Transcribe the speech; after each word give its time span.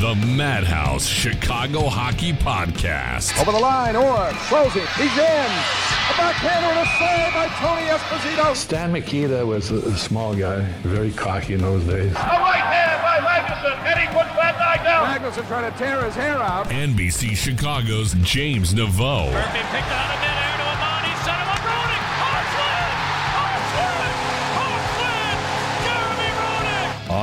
The 0.00 0.14
Madhouse 0.14 1.08
Chicago 1.08 1.88
Hockey 1.88 2.32
Podcast. 2.32 3.36
Over 3.40 3.50
the 3.50 3.58
line, 3.58 3.96
Orr 3.96 4.32
throws 4.46 4.76
it. 4.76 4.86
He's 4.90 5.10
in. 5.18 5.50
A 5.50 6.14
backhander 6.14 6.68
and 6.70 6.78
a 6.78 6.90
save 7.02 7.34
by 7.34 7.48
Tony 7.58 7.82
Esposito. 7.88 8.54
Stan 8.54 8.92
Mikita 8.92 9.44
was 9.44 9.72
a, 9.72 9.78
a 9.78 9.96
small 9.96 10.36
guy, 10.36 10.60
very 10.82 11.10
cocky 11.10 11.54
in 11.54 11.62
those 11.62 11.82
days. 11.82 12.12
A 12.12 12.14
right 12.14 12.62
hand 12.62 13.02
by 13.02 13.18
Magnuson, 13.26 13.76
and 13.90 13.98
he 13.98 14.06
puts 14.06 14.30
that 14.36 14.54
guy 14.56 14.84
down. 14.84 15.04
Magnuson 15.18 15.44
trying 15.48 15.72
to 15.72 15.76
tear 15.76 16.04
his 16.04 16.14
hair 16.14 16.38
out. 16.38 16.68
NBC 16.68 17.36
Chicago's 17.36 18.14
James 18.22 18.74
Neveau. 18.74 19.32
Murphy 19.32 19.58
picked 19.58 19.90
out 19.90 20.14
of 20.14 20.20
midair 20.20 20.37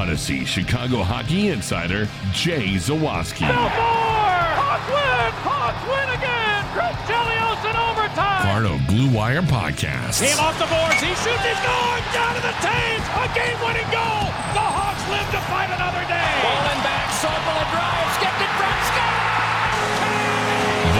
Audacy 0.06 0.46
Chicago 0.46 1.02
Hockey 1.02 1.50
Insider 1.50 2.06
Jay 2.30 2.78
Zawaski. 2.78 3.42
No 3.42 3.58
more! 3.58 4.38
Hawks 4.54 4.86
win! 4.86 5.34
Hawks 5.42 5.82
win 5.90 6.08
again! 6.14 6.62
Chris 6.78 6.94
Chelios 7.10 7.58
in 7.66 7.74
overtime! 7.74 8.46
Farno 8.46 8.78
Blue 8.86 9.10
Wire 9.10 9.42
Podcast. 9.42 10.22
Team 10.22 10.38
off 10.38 10.54
the 10.62 10.70
boards, 10.70 11.02
he 11.02 11.10
shoots, 11.26 11.42
he's 11.42 11.58
going! 11.66 12.04
Down 12.14 12.38
to 12.38 12.42
the 12.46 12.54
Toews! 12.62 13.02
A 13.18 13.26
game-winning 13.34 13.90
goal! 13.90 14.30
The 14.54 14.62
Hawks 14.62 15.02
live 15.10 15.26
to 15.34 15.42
fight 15.50 15.74
another 15.74 16.06
day! 16.06 16.30
Bowling 16.46 16.82
back, 16.86 17.10
Sobel 17.18 17.58
a 17.58 17.66
drive, 17.74 18.10
skipped 18.22 18.42
in 18.46 18.52
front, 18.62 18.78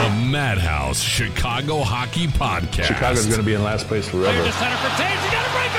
The 0.02 0.10
Madhouse 0.26 0.98
Chicago 0.98 1.86
Hockey 1.86 2.26
Podcast. 2.26 2.90
Chicago's 2.90 3.26
going 3.30 3.38
to 3.38 3.46
be 3.46 3.54
in 3.54 3.62
last 3.62 3.86
place 3.86 4.10
Clear 4.10 4.26
forever. 4.34 4.50
to 4.50 4.54
center 4.58 4.74
for 4.82 4.90
Toews, 4.98 5.22
he 5.22 5.30
got 5.30 5.46
a 5.46 5.50
breakaway! 5.54 5.75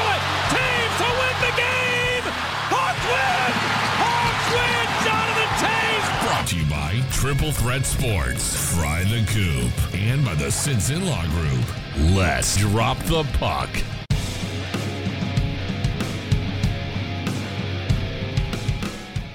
Triple 7.12 7.52
Threat 7.52 7.86
Sports, 7.86 8.76
Fry 8.76 9.04
the 9.04 9.26
Coop, 9.28 9.96
and 9.96 10.26
by 10.26 10.36
the 10.36 10.46
Sinson 10.46 11.06
Law 11.06 11.26
Group. 11.28 12.16
Let's 12.16 12.58
drop 12.58 12.98
the 13.04 13.24
puck. 13.40 13.70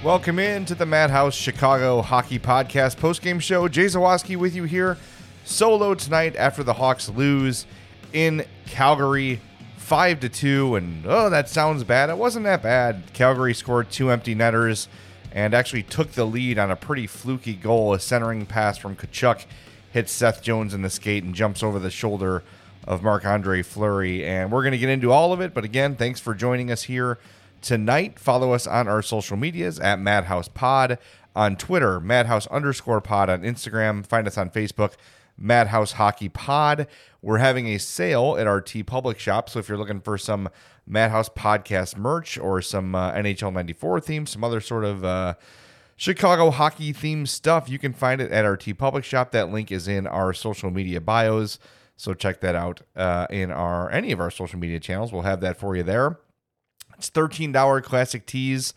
Welcome 0.03 0.39
in 0.39 0.65
to 0.65 0.75
the 0.75 0.85
Madhouse 0.85 1.33
Chicago 1.33 2.01
Hockey 2.01 2.39
Podcast 2.39 2.97
postgame 2.97 3.41
show. 3.41 3.67
Jay 3.67 3.85
Zawaski 3.85 4.35
with 4.35 4.55
you 4.55 4.65
here 4.65 4.97
solo 5.45 5.95
tonight 5.95 6.35
after 6.35 6.63
the 6.63 6.73
Hawks 6.73 7.09
lose 7.09 7.65
in 8.11 8.45
Calgary 8.65 9.39
5 9.77 10.19
to 10.21 10.29
2 10.29 10.75
and 10.75 11.05
oh 11.05 11.29
that 11.29 11.49
sounds 11.49 11.83
bad. 11.83 12.09
It 12.09 12.17
wasn't 12.17 12.45
that 12.45 12.61
bad. 12.61 13.03
Calgary 13.13 13.53
scored 13.53 13.89
two 13.91 14.11
empty 14.11 14.35
netters 14.35 14.87
and 15.33 15.53
actually 15.53 15.83
took 15.83 16.11
the 16.11 16.25
lead 16.25 16.57
on 16.59 16.71
a 16.71 16.75
pretty 16.75 17.07
fluky 17.07 17.55
goal. 17.55 17.93
A 17.93 17.99
centering 17.99 18.45
pass 18.45 18.77
from 18.77 18.95
Tkachuk 18.95 19.45
hits 19.91 20.11
Seth 20.11 20.41
Jones 20.41 20.73
in 20.73 20.83
the 20.83 20.89
skate 20.89 21.23
and 21.23 21.35
jumps 21.35 21.63
over 21.63 21.79
the 21.79 21.89
shoulder 21.89 22.43
of 22.87 23.01
Marc 23.01 23.25
Andre 23.25 23.63
Fleury. 23.63 24.25
And 24.25 24.51
we're 24.51 24.61
going 24.61 24.73
to 24.73 24.77
get 24.77 24.89
into 24.89 25.11
all 25.11 25.33
of 25.33 25.41
it. 25.41 25.53
But 25.53 25.63
again, 25.63 25.95
thanks 25.95 26.19
for 26.19 26.35
joining 26.35 26.71
us 26.71 26.83
here 26.83 27.17
tonight. 27.61 28.19
Follow 28.19 28.53
us 28.53 28.67
on 28.67 28.87
our 28.87 29.01
social 29.01 29.35
medias 29.35 29.79
at 29.79 29.99
Madhouse 29.99 30.47
Pod 30.47 30.99
on 31.35 31.55
Twitter, 31.55 31.99
Madhouse 31.99 32.47
underscore 32.47 33.01
pod 33.01 33.29
on 33.29 33.41
Instagram. 33.41 34.05
Find 34.05 34.27
us 34.27 34.37
on 34.37 34.51
Facebook, 34.51 34.93
Madhouse 35.37 35.93
Hockey 35.93 36.29
Pod. 36.29 36.87
We're 37.23 37.37
having 37.37 37.69
a 37.69 37.77
sale 37.79 38.35
at 38.37 38.47
our 38.47 38.61
TeePublic 38.61 39.17
shop. 39.17 39.49
So 39.49 39.57
if 39.59 39.69
you're 39.69 39.77
looking 39.77 40.01
for 40.01 40.17
some 40.17 40.49
Madhouse 40.85 41.29
podcast 41.29 41.95
merch 41.95 42.37
or 42.37 42.61
some 42.61 42.93
uh, 42.93 43.13
NHL 43.13 43.53
94 43.53 44.01
theme, 44.01 44.25
some 44.25 44.43
other 44.43 44.59
sort 44.59 44.83
of 44.83 45.05
uh, 45.05 45.35
Chicago 45.95 46.51
hockey 46.51 46.91
themed 46.91 47.29
stuff, 47.29 47.69
you 47.69 47.79
can 47.79 47.93
find 47.93 48.19
it 48.19 48.29
at 48.33 48.43
our 48.43 48.57
TeePublic 48.57 49.05
shop. 49.05 49.31
That 49.31 49.49
link 49.49 49.71
is 49.71 49.87
in 49.87 50.05
our 50.05 50.33
social 50.33 50.69
media 50.69 50.99
bios. 50.99 51.59
So 51.95 52.13
check 52.13 52.41
that 52.41 52.55
out 52.55 52.81
uh, 52.93 53.27
in 53.29 53.51
our 53.51 53.89
any 53.89 54.11
of 54.11 54.19
our 54.19 54.29
social 54.29 54.59
media 54.59 54.81
channels. 54.81 55.13
We'll 55.13 55.21
have 55.21 55.39
that 55.39 55.57
for 55.57 55.77
you 55.77 55.83
there. 55.83 56.19
It's 56.97 57.09
$13 57.09 57.83
classic 57.83 58.25
tees, 58.25 58.73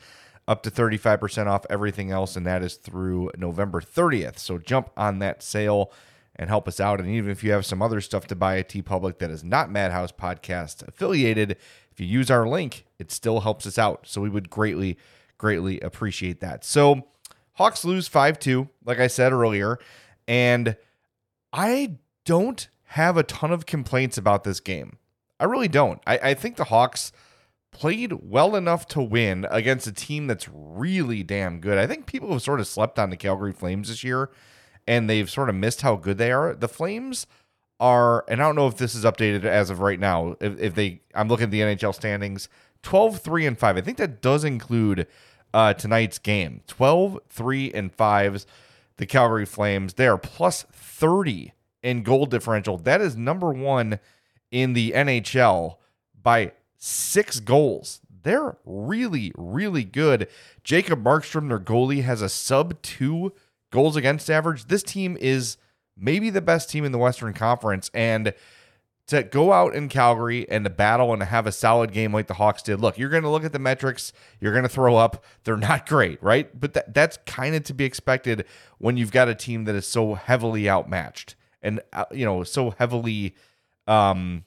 up 0.46 0.62
to 0.62 0.70
35% 0.70 1.48
off 1.48 1.66
everything 1.68 2.12
else, 2.12 2.36
and 2.36 2.46
that 2.46 2.62
is 2.62 2.76
through 2.76 3.32
November 3.36 3.80
30th. 3.80 4.38
So 4.38 4.58
jump 4.58 4.90
on 4.96 5.18
that 5.18 5.42
sale 5.42 5.90
and 6.36 6.48
help 6.48 6.68
us 6.68 6.80
out. 6.80 7.00
And 7.00 7.08
even 7.08 7.30
if 7.30 7.42
you 7.42 7.50
have 7.52 7.66
some 7.66 7.82
other 7.82 8.00
stuff 8.00 8.26
to 8.28 8.36
buy 8.36 8.58
at 8.58 8.68
TeePublic 8.68 9.18
that 9.18 9.30
is 9.30 9.42
not 9.42 9.70
Madhouse 9.70 10.12
Podcast 10.12 10.86
affiliated, 10.86 11.56
if 11.90 12.00
you 12.00 12.06
use 12.06 12.30
our 12.30 12.46
link, 12.46 12.86
it 12.98 13.10
still 13.10 13.40
helps 13.40 13.66
us 13.66 13.78
out. 13.78 14.06
So 14.06 14.20
we 14.20 14.28
would 14.28 14.50
greatly, 14.50 14.98
greatly 15.38 15.80
appreciate 15.80 16.40
that. 16.40 16.64
So 16.64 17.06
Hawks 17.54 17.84
lose 17.84 18.06
5 18.06 18.38
2, 18.38 18.68
like 18.84 19.00
I 19.00 19.06
said 19.06 19.32
earlier. 19.32 19.78
And 20.28 20.76
I 21.52 21.96
don't 22.24 22.68
have 22.90 23.16
a 23.16 23.22
ton 23.22 23.50
of 23.50 23.66
complaints 23.66 24.18
about 24.18 24.44
this 24.44 24.60
game. 24.60 24.98
I 25.40 25.44
really 25.44 25.68
don't. 25.68 26.00
I, 26.06 26.18
I 26.18 26.34
think 26.34 26.56
the 26.56 26.64
Hawks 26.64 27.12
played 27.70 28.12
well 28.22 28.56
enough 28.56 28.86
to 28.88 29.02
win 29.02 29.46
against 29.50 29.86
a 29.86 29.92
team 29.92 30.26
that's 30.26 30.48
really 30.50 31.22
damn 31.22 31.60
good. 31.60 31.78
I 31.78 31.86
think 31.86 32.06
people 32.06 32.32
have 32.32 32.42
sort 32.42 32.60
of 32.60 32.66
slept 32.66 32.98
on 32.98 33.10
the 33.10 33.16
Calgary 33.16 33.52
Flames 33.52 33.88
this 33.88 34.02
year 34.02 34.30
and 34.86 35.08
they've 35.08 35.30
sort 35.30 35.48
of 35.48 35.54
missed 35.54 35.82
how 35.82 35.96
good 35.96 36.18
they 36.18 36.32
are. 36.32 36.54
The 36.54 36.68
Flames 36.68 37.26
are, 37.80 38.24
and 38.28 38.40
I 38.40 38.46
don't 38.46 38.56
know 38.56 38.68
if 38.68 38.76
this 38.76 38.94
is 38.94 39.04
updated 39.04 39.44
as 39.44 39.70
of 39.70 39.80
right 39.80 40.00
now, 40.00 40.36
if, 40.40 40.58
if 40.58 40.74
they, 40.74 41.00
I'm 41.14 41.28
looking 41.28 41.44
at 41.44 41.50
the 41.50 41.60
NHL 41.60 41.94
standings, 41.94 42.48
12, 42.82 43.20
3, 43.20 43.46
and 43.46 43.58
5. 43.58 43.76
I 43.76 43.80
think 43.80 43.98
that 43.98 44.22
does 44.22 44.44
include 44.44 45.06
uh, 45.52 45.74
tonight's 45.74 46.18
game. 46.18 46.60
12, 46.66 47.18
3, 47.28 47.72
and 47.72 47.96
5s. 47.96 48.46
The 48.98 49.06
Calgary 49.06 49.44
Flames, 49.44 49.94
they 49.94 50.06
are 50.06 50.16
plus 50.16 50.64
30 50.72 51.52
in 51.82 52.02
goal 52.02 52.24
differential. 52.26 52.78
That 52.78 53.02
is 53.02 53.14
number 53.14 53.52
one 53.52 53.98
in 54.50 54.72
the 54.72 54.92
NHL 54.92 55.76
by 56.22 56.52
six 56.78 57.40
goals. 57.40 58.00
They're 58.22 58.56
really, 58.64 59.32
really 59.36 59.84
good. 59.84 60.28
Jacob 60.64 61.04
Markstrom, 61.04 61.48
their 61.48 61.60
goalie, 61.60 62.02
has 62.04 62.22
a 62.22 62.28
sub 62.28 62.80
two 62.82 63.32
goals 63.70 63.96
against 63.96 64.30
average. 64.30 64.66
This 64.66 64.82
team 64.82 65.16
is 65.20 65.56
maybe 65.96 66.30
the 66.30 66.40
best 66.40 66.70
team 66.70 66.84
in 66.84 66.92
the 66.92 66.98
Western 66.98 67.32
Conference. 67.32 67.90
And 67.94 68.34
to 69.06 69.22
go 69.22 69.52
out 69.52 69.74
in 69.74 69.88
Calgary 69.88 70.48
and 70.48 70.64
to 70.64 70.70
battle 70.70 71.12
and 71.12 71.20
to 71.20 71.26
have 71.26 71.46
a 71.46 71.52
solid 71.52 71.92
game 71.92 72.12
like 72.12 72.26
the 72.26 72.34
Hawks 72.34 72.62
did. 72.62 72.80
Look, 72.80 72.98
you're 72.98 73.08
going 73.08 73.22
to 73.22 73.28
look 73.28 73.44
at 73.44 73.52
the 73.52 73.58
metrics, 73.58 74.12
you're 74.40 74.52
going 74.52 74.64
to 74.64 74.68
throw 74.68 74.96
up. 74.96 75.24
They're 75.44 75.56
not 75.56 75.86
great, 75.86 76.22
right? 76.22 76.58
But 76.58 76.74
that, 76.74 76.92
that's 76.92 77.18
kind 77.26 77.54
of 77.54 77.62
to 77.64 77.74
be 77.74 77.84
expected 77.84 78.44
when 78.78 78.96
you've 78.96 79.12
got 79.12 79.28
a 79.28 79.34
team 79.34 79.64
that 79.64 79.74
is 79.74 79.86
so 79.86 80.14
heavily 80.14 80.68
outmatched 80.68 81.36
and 81.62 81.80
uh, 81.92 82.04
you 82.12 82.24
know 82.24 82.42
so 82.44 82.70
heavily 82.70 83.34
um, 83.86 84.44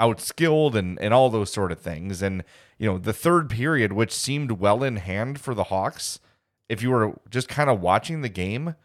outskilled 0.00 0.74
and 0.74 0.98
and 1.00 1.14
all 1.14 1.30
those 1.30 1.52
sort 1.52 1.72
of 1.72 1.80
things. 1.80 2.22
And 2.22 2.44
you 2.78 2.90
know 2.90 2.98
the 2.98 3.12
third 3.12 3.48
period, 3.48 3.92
which 3.92 4.12
seemed 4.12 4.52
well 4.52 4.82
in 4.82 4.96
hand 4.96 5.40
for 5.40 5.54
the 5.54 5.64
Hawks, 5.64 6.20
if 6.72 6.82
you 6.82 6.90
were 6.90 7.20
just 7.28 7.50
kind 7.50 7.68
of 7.68 7.82
watching 7.82 8.22
the 8.22 8.30
game, 8.30 8.76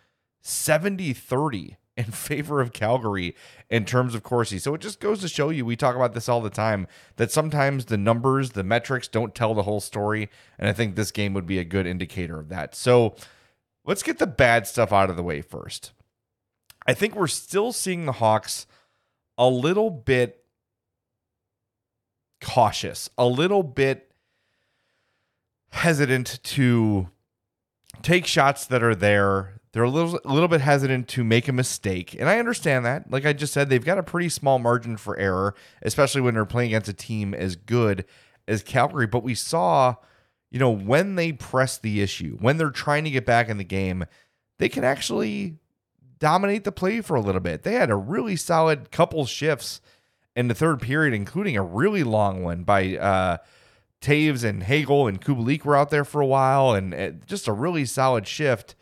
70-30 0.44 1.78
in 1.96 2.04
favor 2.12 2.60
of 2.60 2.74
Calgary 2.74 3.34
in 3.70 3.86
terms 3.86 4.14
of 4.14 4.24
Corsi. 4.24 4.60
So 4.60 4.74
it 4.74 4.82
just 4.82 5.00
goes 5.00 5.22
to 5.22 5.30
show 5.30 5.50
you, 5.50 5.66
we 5.66 5.78
talk 5.78 5.96
about 5.96 6.14
this 6.14 6.28
all 6.28 6.42
the 6.42 6.50
time, 6.50 6.86
that 7.16 7.32
sometimes 7.32 7.86
the 7.86 7.98
numbers, 7.98 8.52
the 8.52 8.64
metrics 8.66 9.08
don't 9.08 9.34
tell 9.34 9.54
the 9.54 9.64
whole 9.64 9.80
story. 9.80 10.30
And 10.60 10.68
I 10.68 10.74
think 10.74 10.96
this 10.96 11.12
game 11.12 11.34
would 11.34 11.46
be 11.46 11.60
a 11.60 11.64
good 11.64 11.88
indicator 11.88 12.38
of 12.38 12.50
that. 12.50 12.76
So 12.76 13.16
let's 13.86 14.04
get 14.04 14.20
the 14.20 14.28
bad 14.28 14.68
stuff 14.68 14.92
out 14.92 15.10
of 15.10 15.16
the 15.16 15.24
way 15.24 15.40
first. 15.40 15.94
I 16.86 16.94
think 16.94 17.16
we're 17.16 17.28
still 17.28 17.72
seeing 17.72 18.06
the 18.06 18.12
Hawks 18.12 18.68
a 19.38 19.48
little 19.48 19.90
bit 19.90 20.44
cautious, 22.42 23.10
a 23.18 23.26
little 23.26 23.64
bit 23.64 24.12
hesitant 25.70 26.40
to 26.44 27.08
take 28.02 28.26
shots 28.26 28.66
that 28.66 28.84
are 28.84 28.96
there 28.96 29.58
they're 29.78 29.84
a 29.84 29.90
little 29.92 30.20
a 30.26 30.34
little 30.34 30.48
bit 30.48 30.62
hesitant 30.62 31.08
to 31.10 31.24
make 31.24 31.48
a 31.48 31.54
mistake, 31.54 32.16
and 32.18 32.28
I 32.28 32.40
understand 32.40 32.84
that. 32.86 33.12
Like 33.12 33.28
I 33.28 33.34
just 33.34 33.54
said, 33.54 33.70
they've 33.70 33.86
got 33.86 34.00
a 34.00 34.04
pretty 34.04 34.30
small 34.30 34.58
margin 34.58 34.98
for 34.98 35.16
error, 35.18 35.54
especially 35.84 36.22
when 36.22 36.34
they're 36.34 36.46
playing 36.46 36.70
against 36.70 36.90
a 36.90 36.94
team 36.94 37.36
as 37.36 37.56
good 37.56 38.04
as 38.48 38.64
Calgary. 38.64 39.06
But 39.06 39.22
we 39.22 39.36
saw, 39.36 39.96
you 40.50 40.58
know, 40.58 40.72
when 40.72 41.14
they 41.14 41.32
press 41.32 41.78
the 41.78 42.02
issue, 42.02 42.38
when 42.40 42.58
they're 42.58 42.72
trying 42.72 43.04
to 43.04 43.12
get 43.12 43.24
back 43.24 43.50
in 43.50 43.60
the 43.60 43.64
game, 43.64 44.06
they 44.58 44.68
can 44.68 44.84
actually 44.84 45.58
dominate 46.18 46.64
the 46.64 46.72
play 46.72 47.02
for 47.02 47.16
a 47.16 47.22
little 47.22 47.40
bit. 47.40 47.62
They 47.62 47.74
had 47.74 47.92
a 47.92 47.96
really 47.96 48.36
solid 48.36 48.90
couple 48.90 49.28
shifts 49.28 49.80
in 50.36 50.48
the 50.48 50.56
third 50.56 50.82
period, 50.82 51.14
including 51.14 51.56
a 51.56 51.62
really 51.62 52.04
long 52.04 52.42
one 52.44 52.64
by 52.64 52.98
uh, 52.98 53.38
Toews 54.02 54.44
and 54.44 54.64
Hagel 54.64 55.08
and 55.08 55.22
Kubalik 55.22 55.66
were 55.66 55.76
out 55.76 55.90
there 55.90 56.06
for 56.06 56.22
a 56.22 56.28
while, 56.28 56.74
and 56.74 56.94
uh, 56.94 57.12
just 57.26 57.48
a 57.48 57.54
really 57.54 57.86
solid 57.86 58.28
shift 58.28 58.76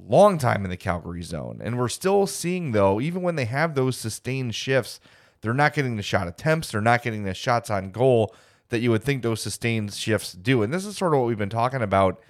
long 0.00 0.38
time 0.38 0.64
in 0.64 0.70
the 0.70 0.76
Calgary 0.76 1.22
zone. 1.22 1.60
And 1.62 1.78
we're 1.78 1.88
still 1.88 2.26
seeing, 2.26 2.72
though, 2.72 3.00
even 3.00 3.22
when 3.22 3.36
they 3.36 3.46
have 3.46 3.74
those 3.74 3.96
sustained 3.96 4.54
shifts, 4.54 5.00
they're 5.40 5.54
not 5.54 5.74
getting 5.74 5.96
the 5.96 6.02
shot 6.02 6.28
attempts, 6.28 6.70
they're 6.70 6.80
not 6.80 7.02
getting 7.02 7.24
the 7.24 7.34
shots 7.34 7.70
on 7.70 7.90
goal 7.90 8.34
that 8.70 8.80
you 8.80 8.90
would 8.90 9.02
think 9.02 9.22
those 9.22 9.40
sustained 9.40 9.92
shifts 9.94 10.32
do. 10.32 10.62
And 10.62 10.72
this 10.72 10.84
is 10.84 10.96
sort 10.96 11.14
of 11.14 11.20
what 11.20 11.26
we've 11.26 11.38
been 11.38 11.48
talking 11.48 11.82
about 11.82 12.20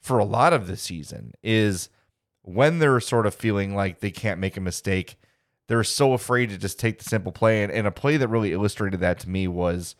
for 0.00 0.18
a 0.18 0.24
lot 0.24 0.52
of 0.52 0.66
the 0.66 0.76
season 0.76 1.32
is 1.42 1.88
when 2.42 2.78
they're 2.78 3.00
sort 3.00 3.26
of 3.26 3.34
feeling 3.34 3.74
like 3.74 4.00
they 4.00 4.10
can't 4.10 4.40
make 4.40 4.56
a 4.56 4.60
mistake, 4.60 5.16
they're 5.68 5.84
so 5.84 6.12
afraid 6.12 6.50
to 6.50 6.58
just 6.58 6.78
take 6.78 6.98
the 6.98 7.04
simple 7.04 7.32
play. 7.32 7.62
And, 7.62 7.72
and 7.72 7.86
a 7.86 7.90
play 7.92 8.16
that 8.16 8.28
really 8.28 8.52
illustrated 8.52 9.00
that 9.00 9.18
to 9.20 9.28
me 9.28 9.48
was 9.48 9.96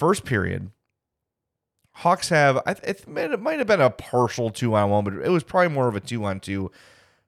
first 0.00 0.24
period, 0.24 0.70
Hawks 1.92 2.30
have, 2.30 2.62
it 2.66 3.06
might 3.06 3.58
have 3.58 3.66
been 3.66 3.80
a 3.80 3.90
partial 3.90 4.48
two 4.48 4.74
on 4.74 4.88
one, 4.88 5.04
but 5.04 5.12
it 5.14 5.28
was 5.28 5.44
probably 5.44 5.68
more 5.68 5.88
of 5.88 5.94
a 5.94 6.00
two 6.00 6.24
on 6.24 6.40
two. 6.40 6.70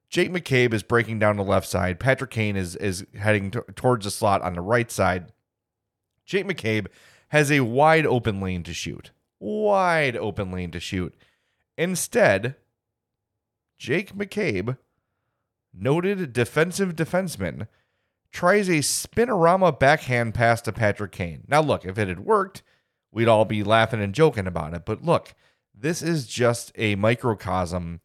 Jake 0.09 0.33
McCabe 0.33 0.73
is 0.73 0.83
breaking 0.83 1.19
down 1.19 1.37
the 1.37 1.45
left 1.45 1.69
side. 1.69 2.01
Patrick 2.01 2.31
Kane 2.31 2.57
is 2.57 2.75
is 2.77 3.05
heading 3.19 3.51
t- 3.51 3.61
towards 3.77 4.05
the 4.05 4.11
slot 4.11 4.41
on 4.43 4.55
the 4.55 4.61
right 4.63 4.91
side. 4.91 5.33
Jake 6.25 6.47
McCabe 6.47 6.87
has 7.29 7.51
a 7.51 7.61
wide 7.61 8.07
open 8.07 8.41
lane 8.41 8.63
to 8.63 8.73
shoot. 8.73 9.11
Wide 9.39 10.17
open 10.17 10.51
lane 10.51 10.71
to 10.71 10.81
shoot. 10.81 11.15
Instead, 11.77 12.57
Jake 13.79 14.15
McCabe, 14.15 14.79
noted 15.75 16.33
defensive 16.33 16.95
defenseman, 16.95 17.69
tries 18.32 18.69
a 18.69 18.79
spinorama 18.79 19.79
backhand 19.79 20.34
pass 20.34 20.62
to 20.62 20.73
Patrick 20.73 21.12
Kane. 21.12 21.44
Now, 21.49 21.61
look, 21.61 21.84
if 21.84 21.99
it 21.99 22.08
had 22.08 22.20
worked, 22.20 22.62
we'd 23.12 23.29
all 23.29 23.44
be 23.44 23.62
laughing 23.62 24.02
and 24.02 24.14
joking 24.14 24.46
about 24.46 24.75
it. 24.75 24.84
But 24.84 25.05
look, 25.05 25.34
this 25.75 26.02
is 26.02 26.26
just 26.26 26.73
a 26.76 26.94
microcosm 26.94 28.00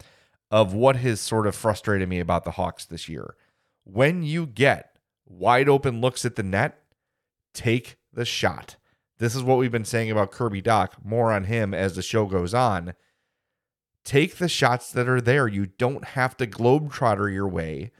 of 0.51 0.73
what 0.73 0.97
has 0.97 1.19
sort 1.19 1.47
of 1.47 1.55
frustrated 1.55 2.07
me 2.09 2.19
about 2.19 2.43
the 2.43 2.51
Hawks 2.51 2.85
this 2.85 3.07
year. 3.07 3.35
When 3.83 4.21
you 4.21 4.45
get 4.45 4.97
wide 5.25 5.69
open 5.69 6.01
looks 6.01 6.25
at 6.25 6.35
the 6.35 6.43
net, 6.43 6.81
take 7.53 7.97
the 8.13 8.25
shot. 8.25 8.75
This 9.19 9.35
is 9.35 9.43
what 9.43 9.57
we've 9.57 9.71
been 9.71 9.85
saying 9.85 10.11
about 10.11 10.31
Kirby 10.31 10.61
Dach. 10.61 10.89
More 11.03 11.31
on 11.31 11.45
him 11.45 11.73
as 11.73 11.95
the 11.95 12.01
show 12.01 12.25
goes 12.25 12.53
on. 12.53 12.93
Take 14.03 14.37
the 14.37 14.49
shots 14.49 14.91
that 14.91 15.09
are 15.09 15.21
there. 15.21 15.47
You 15.47 15.65
don't 15.65 16.03
have 16.05 16.37
to 16.37 16.47
globetrotter 16.47 17.33
your 17.33 17.47
way 17.47 17.91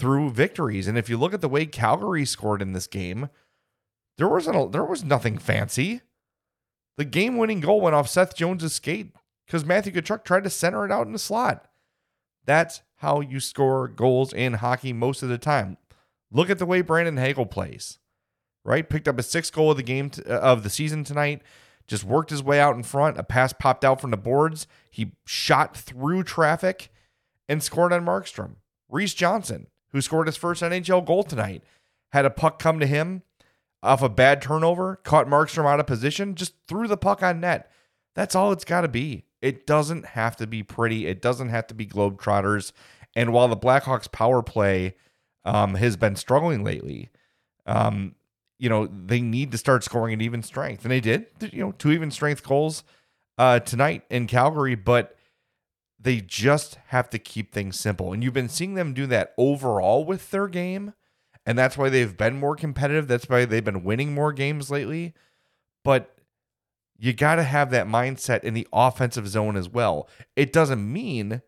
through 0.00 0.30
victories. 0.30 0.88
And 0.88 0.96
if 0.96 1.08
you 1.10 1.18
look 1.18 1.34
at 1.34 1.42
the 1.42 1.48
way 1.48 1.66
Calgary 1.66 2.24
scored 2.24 2.62
in 2.62 2.72
this 2.72 2.86
game, 2.86 3.28
there 4.16 4.28
wasn't 4.28 4.56
a, 4.56 4.68
there 4.68 4.84
was 4.84 5.04
nothing 5.04 5.36
fancy. 5.38 6.00
The 6.96 7.04
game 7.04 7.36
winning 7.36 7.60
goal 7.60 7.80
went 7.80 7.94
off 7.94 8.08
Seth 8.08 8.34
Jones's 8.34 8.72
skate 8.72 9.14
because 9.46 9.64
Matthew 9.64 9.92
Tkachuk 9.92 10.24
tried 10.24 10.44
to 10.44 10.50
center 10.50 10.84
it 10.84 10.90
out 10.90 11.06
in 11.06 11.12
the 11.12 11.18
slot. 11.18 11.66
That's 12.46 12.82
how 12.96 13.20
you 13.20 13.40
score 13.40 13.88
goals 13.88 14.32
in 14.32 14.54
hockey 14.54 14.92
most 14.92 15.22
of 15.22 15.28
the 15.28 15.38
time. 15.38 15.76
Look 16.32 16.48
at 16.48 16.58
the 16.58 16.66
way 16.66 16.80
Brandon 16.80 17.16
Hagel 17.16 17.46
plays, 17.46 17.98
right? 18.64 18.88
Picked 18.88 19.08
up 19.08 19.18
a 19.18 19.22
sixth 19.22 19.52
goal 19.52 19.70
of 19.70 19.76
the 19.76 19.82
game 19.82 20.10
t- 20.10 20.22
uh, 20.24 20.38
of 20.40 20.62
the 20.62 20.70
season 20.70 21.04
tonight. 21.04 21.42
Just 21.86 22.04
worked 22.04 22.30
his 22.30 22.42
way 22.42 22.60
out 22.60 22.76
in 22.76 22.82
front. 22.82 23.18
A 23.18 23.22
pass 23.22 23.52
popped 23.52 23.84
out 23.84 24.00
from 24.00 24.12
the 24.12 24.16
boards. 24.16 24.66
He 24.90 25.12
shot 25.26 25.76
through 25.76 26.22
traffic 26.22 26.90
and 27.48 27.62
scored 27.62 27.92
on 27.92 28.04
Markstrom. 28.04 28.56
Reese 28.88 29.14
Johnson, 29.14 29.66
who 29.92 30.00
scored 30.00 30.26
his 30.26 30.36
first 30.36 30.62
NHL 30.62 31.04
goal 31.04 31.22
tonight, 31.22 31.62
had 32.12 32.24
a 32.24 32.30
puck 32.30 32.58
come 32.58 32.80
to 32.80 32.86
him 32.86 33.22
off 33.82 34.02
a 34.02 34.08
bad 34.08 34.42
turnover, 34.42 34.96
caught 34.96 35.26
Markstrom 35.26 35.66
out 35.66 35.80
of 35.80 35.86
position, 35.86 36.34
just 36.34 36.54
threw 36.66 36.86
the 36.86 36.96
puck 36.96 37.22
on 37.22 37.40
net. 37.40 37.70
That's 38.14 38.34
all 38.34 38.52
it's 38.52 38.64
got 38.64 38.82
to 38.82 38.88
be. 38.88 39.24
It 39.40 39.66
doesn't 39.66 40.04
have 40.04 40.36
to 40.36 40.46
be 40.46 40.62
pretty. 40.62 41.06
It 41.06 41.22
doesn't 41.22 41.48
have 41.48 41.66
to 41.68 41.74
be 41.74 41.86
Globetrotters. 41.86 42.72
And 43.16 43.32
while 43.32 43.48
the 43.48 43.56
Blackhawks 43.56 44.10
power 44.10 44.42
play 44.42 44.96
um, 45.44 45.74
has 45.74 45.96
been 45.96 46.16
struggling 46.16 46.62
lately, 46.62 47.08
um, 47.66 48.14
you 48.58 48.68
know, 48.68 48.86
they 48.86 49.20
need 49.20 49.52
to 49.52 49.58
start 49.58 49.82
scoring 49.82 50.12
at 50.12 50.20
even 50.20 50.42
strength. 50.42 50.84
And 50.84 50.92
they 50.92 51.00
did, 51.00 51.26
you 51.40 51.60
know, 51.64 51.72
two 51.72 51.92
even 51.92 52.10
strength 52.10 52.42
goals 52.42 52.84
uh, 53.38 53.60
tonight 53.60 54.02
in 54.10 54.26
Calgary, 54.26 54.74
but 54.74 55.16
they 56.00 56.20
just 56.20 56.78
have 56.86 57.10
to 57.10 57.18
keep 57.18 57.52
things 57.52 57.78
simple. 57.78 58.12
And 58.12 58.24
you've 58.24 58.32
been 58.32 58.48
seeing 58.48 58.74
them 58.74 58.94
do 58.94 59.06
that 59.06 59.34
overall 59.36 60.04
with 60.04 60.30
their 60.30 60.48
game 60.48 60.94
and 61.46 61.58
that's 61.58 61.78
why 61.78 61.88
they've 61.88 62.16
been 62.16 62.38
more 62.38 62.56
competitive. 62.56 63.08
That's 63.08 63.28
why 63.28 63.44
they've 63.44 63.64
been 63.64 63.84
winning 63.84 64.14
more 64.14 64.32
games 64.32 64.70
lately. 64.70 65.14
But 65.84 66.16
you 66.98 67.12
got 67.12 67.36
to 67.36 67.42
have 67.42 67.70
that 67.70 67.86
mindset 67.86 68.44
in 68.44 68.54
the 68.54 68.68
offensive 68.72 69.26
zone 69.26 69.56
as 69.56 69.68
well. 69.68 70.08
It 70.36 70.52
doesn't 70.52 70.92
mean 70.92 71.42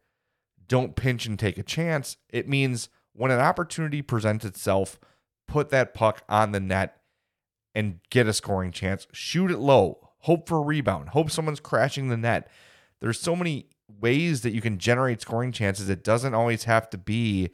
don't 0.67 0.97
pinch 0.97 1.27
and 1.27 1.39
take 1.39 1.59
a 1.59 1.63
chance. 1.63 2.17
It 2.31 2.49
means 2.49 2.89
when 3.13 3.31
an 3.31 3.41
opportunity 3.41 4.01
presents 4.01 4.45
itself, 4.45 4.99
put 5.47 5.69
that 5.69 5.93
puck 5.93 6.23
on 6.29 6.53
the 6.53 6.61
net 6.61 6.97
and 7.75 8.01
get 8.11 8.27
a 8.27 8.33
scoring 8.33 8.73
chance. 8.73 9.07
Shoot 9.13 9.51
it 9.51 9.59
low. 9.59 10.09
Hope 10.21 10.49
for 10.49 10.59
a 10.59 10.63
rebound. 10.63 11.11
Hope 11.11 11.31
someone's 11.31 11.61
crashing 11.61 12.09
the 12.09 12.17
net. 12.17 12.51
There's 13.01 13.21
so 13.21 13.37
many 13.37 13.67
ways 14.01 14.43
that 14.43 14.53
you 14.53 14.61
can 14.61 14.79
generate 14.79 15.21
scoring 15.21 15.53
chances. 15.53 15.89
It 15.89 16.05
doesn't 16.05 16.35
always 16.35 16.65
have 16.65 16.91
to 16.91 16.99
be 16.99 17.51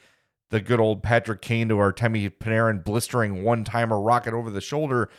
the 0.50 0.60
good 0.60 0.80
old 0.80 1.02
Patrick 1.02 1.42
Kane 1.42 1.68
to 1.68 1.74
Artemi 1.74 2.30
Panarin 2.30 2.82
blistering 2.82 3.42
one 3.42 3.64
timer 3.64 4.00
rocket 4.00 4.34
over 4.34 4.50
the 4.50 4.60
shoulder. 4.60 5.10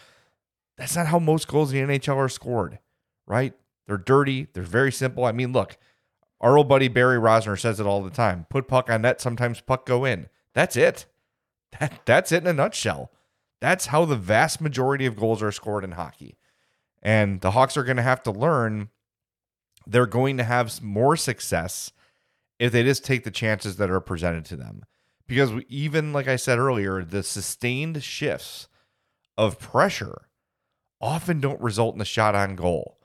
That's 0.77 0.95
not 0.95 1.07
how 1.07 1.19
most 1.19 1.47
goals 1.47 1.73
in 1.73 1.87
the 1.87 1.99
NHL 1.99 2.15
are 2.15 2.29
scored, 2.29 2.79
right? 3.27 3.53
They're 3.85 3.97
dirty. 3.97 4.47
They're 4.53 4.63
very 4.63 4.91
simple. 4.91 5.25
I 5.25 5.31
mean, 5.31 5.51
look, 5.51 5.77
our 6.41 6.57
old 6.57 6.69
buddy 6.69 6.87
Barry 6.87 7.17
Rozner 7.17 7.59
says 7.59 7.79
it 7.79 7.85
all 7.85 8.01
the 8.01 8.09
time. 8.09 8.45
Put 8.49 8.67
puck 8.67 8.89
on 8.89 9.01
net, 9.01 9.19
sometimes 9.19 9.61
puck 9.61 9.85
go 9.85 10.05
in. 10.05 10.29
That's 10.53 10.75
it. 10.75 11.05
That, 11.79 12.01
that's 12.03 12.31
it 12.31 12.41
in 12.41 12.47
a 12.47 12.53
nutshell. 12.53 13.11
That's 13.61 13.85
how 13.85 14.03
the 14.03 14.15
vast 14.15 14.59
majority 14.59 15.05
of 15.05 15.15
goals 15.15 15.43
are 15.43 15.51
scored 15.51 15.83
in 15.83 15.91
hockey. 15.91 16.39
And 16.99 17.41
the 17.41 17.51
Hawks 17.51 17.77
are 17.77 17.83
going 17.83 17.97
to 17.97 18.03
have 18.03 18.23
to 18.23 18.31
learn 18.31 18.89
they're 19.89 20.05
going 20.05 20.37
to 20.37 20.43
have 20.43 20.81
more 20.81 21.15
success 21.15 21.91
if 22.59 22.71
they 22.71 22.83
just 22.83 23.05
take 23.05 23.23
the 23.23 23.31
chances 23.31 23.77
that 23.77 23.89
are 23.89 24.01
presented 24.01 24.45
to 24.45 24.55
them 24.55 24.83
because 25.29 25.51
even 25.69 26.11
like 26.11 26.27
I 26.27 26.35
said 26.35 26.57
earlier, 26.57 27.03
the 27.03 27.23
sustained 27.23 28.03
shifts 28.03 28.67
of 29.37 29.59
pressure 29.59 30.27
often 30.99 31.39
don't 31.39 31.61
result 31.61 31.95
in 31.95 32.01
a 32.01 32.05
shot 32.05 32.35
on 32.35 32.55
goal. 32.55 32.97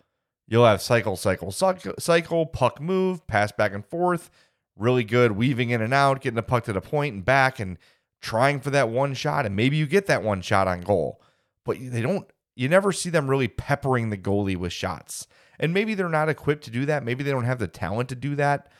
You'll 0.48 0.66
have 0.66 0.82
cycle, 0.82 1.16
cycle, 1.16 1.52
cycle, 1.52 2.46
puck 2.46 2.80
move, 2.80 3.26
pass 3.26 3.52
back 3.52 3.72
and 3.72 3.84
forth, 3.84 4.30
really 4.76 5.04
good 5.04 5.32
weaving 5.32 5.70
in 5.70 5.80
and 5.80 5.94
out, 5.94 6.22
getting 6.22 6.34
the 6.34 6.42
puck 6.42 6.64
to 6.64 6.72
the 6.72 6.80
point 6.80 7.14
and 7.14 7.24
back, 7.24 7.60
and 7.60 7.78
trying 8.20 8.58
for 8.58 8.70
that 8.70 8.88
one 8.88 9.14
shot, 9.14 9.46
and 9.46 9.54
maybe 9.54 9.76
you 9.76 9.86
get 9.86 10.06
that 10.06 10.22
one 10.22 10.40
shot 10.40 10.66
on 10.66 10.80
goal, 10.80 11.20
but 11.64 11.76
they 11.78 12.00
don't. 12.00 12.26
You 12.56 12.68
never 12.68 12.92
see 12.92 13.10
them 13.10 13.28
really 13.28 13.48
peppering 13.48 14.10
the 14.10 14.18
goalie 14.18 14.56
with 14.56 14.72
shots. 14.72 15.26
And 15.58 15.72
maybe 15.72 15.94
they're 15.94 16.08
not 16.08 16.28
equipped 16.28 16.64
to 16.64 16.70
do 16.70 16.86
that. 16.86 17.04
Maybe 17.04 17.22
they 17.24 17.30
don't 17.30 17.44
have 17.44 17.58
the 17.58 17.68
talent 17.68 18.08
to 18.10 18.14
do 18.14 18.34
that. 18.36 18.70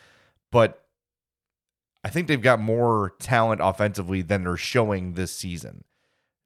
But 0.50 0.85
I 2.04 2.11
think 2.11 2.28
they've 2.28 2.40
got 2.40 2.61
more 2.61 3.14
talent 3.19 3.61
offensively 3.62 4.23
than 4.23 4.45
they're 4.45 4.57
showing 4.57 5.14
this 5.14 5.33
season. 5.33 5.85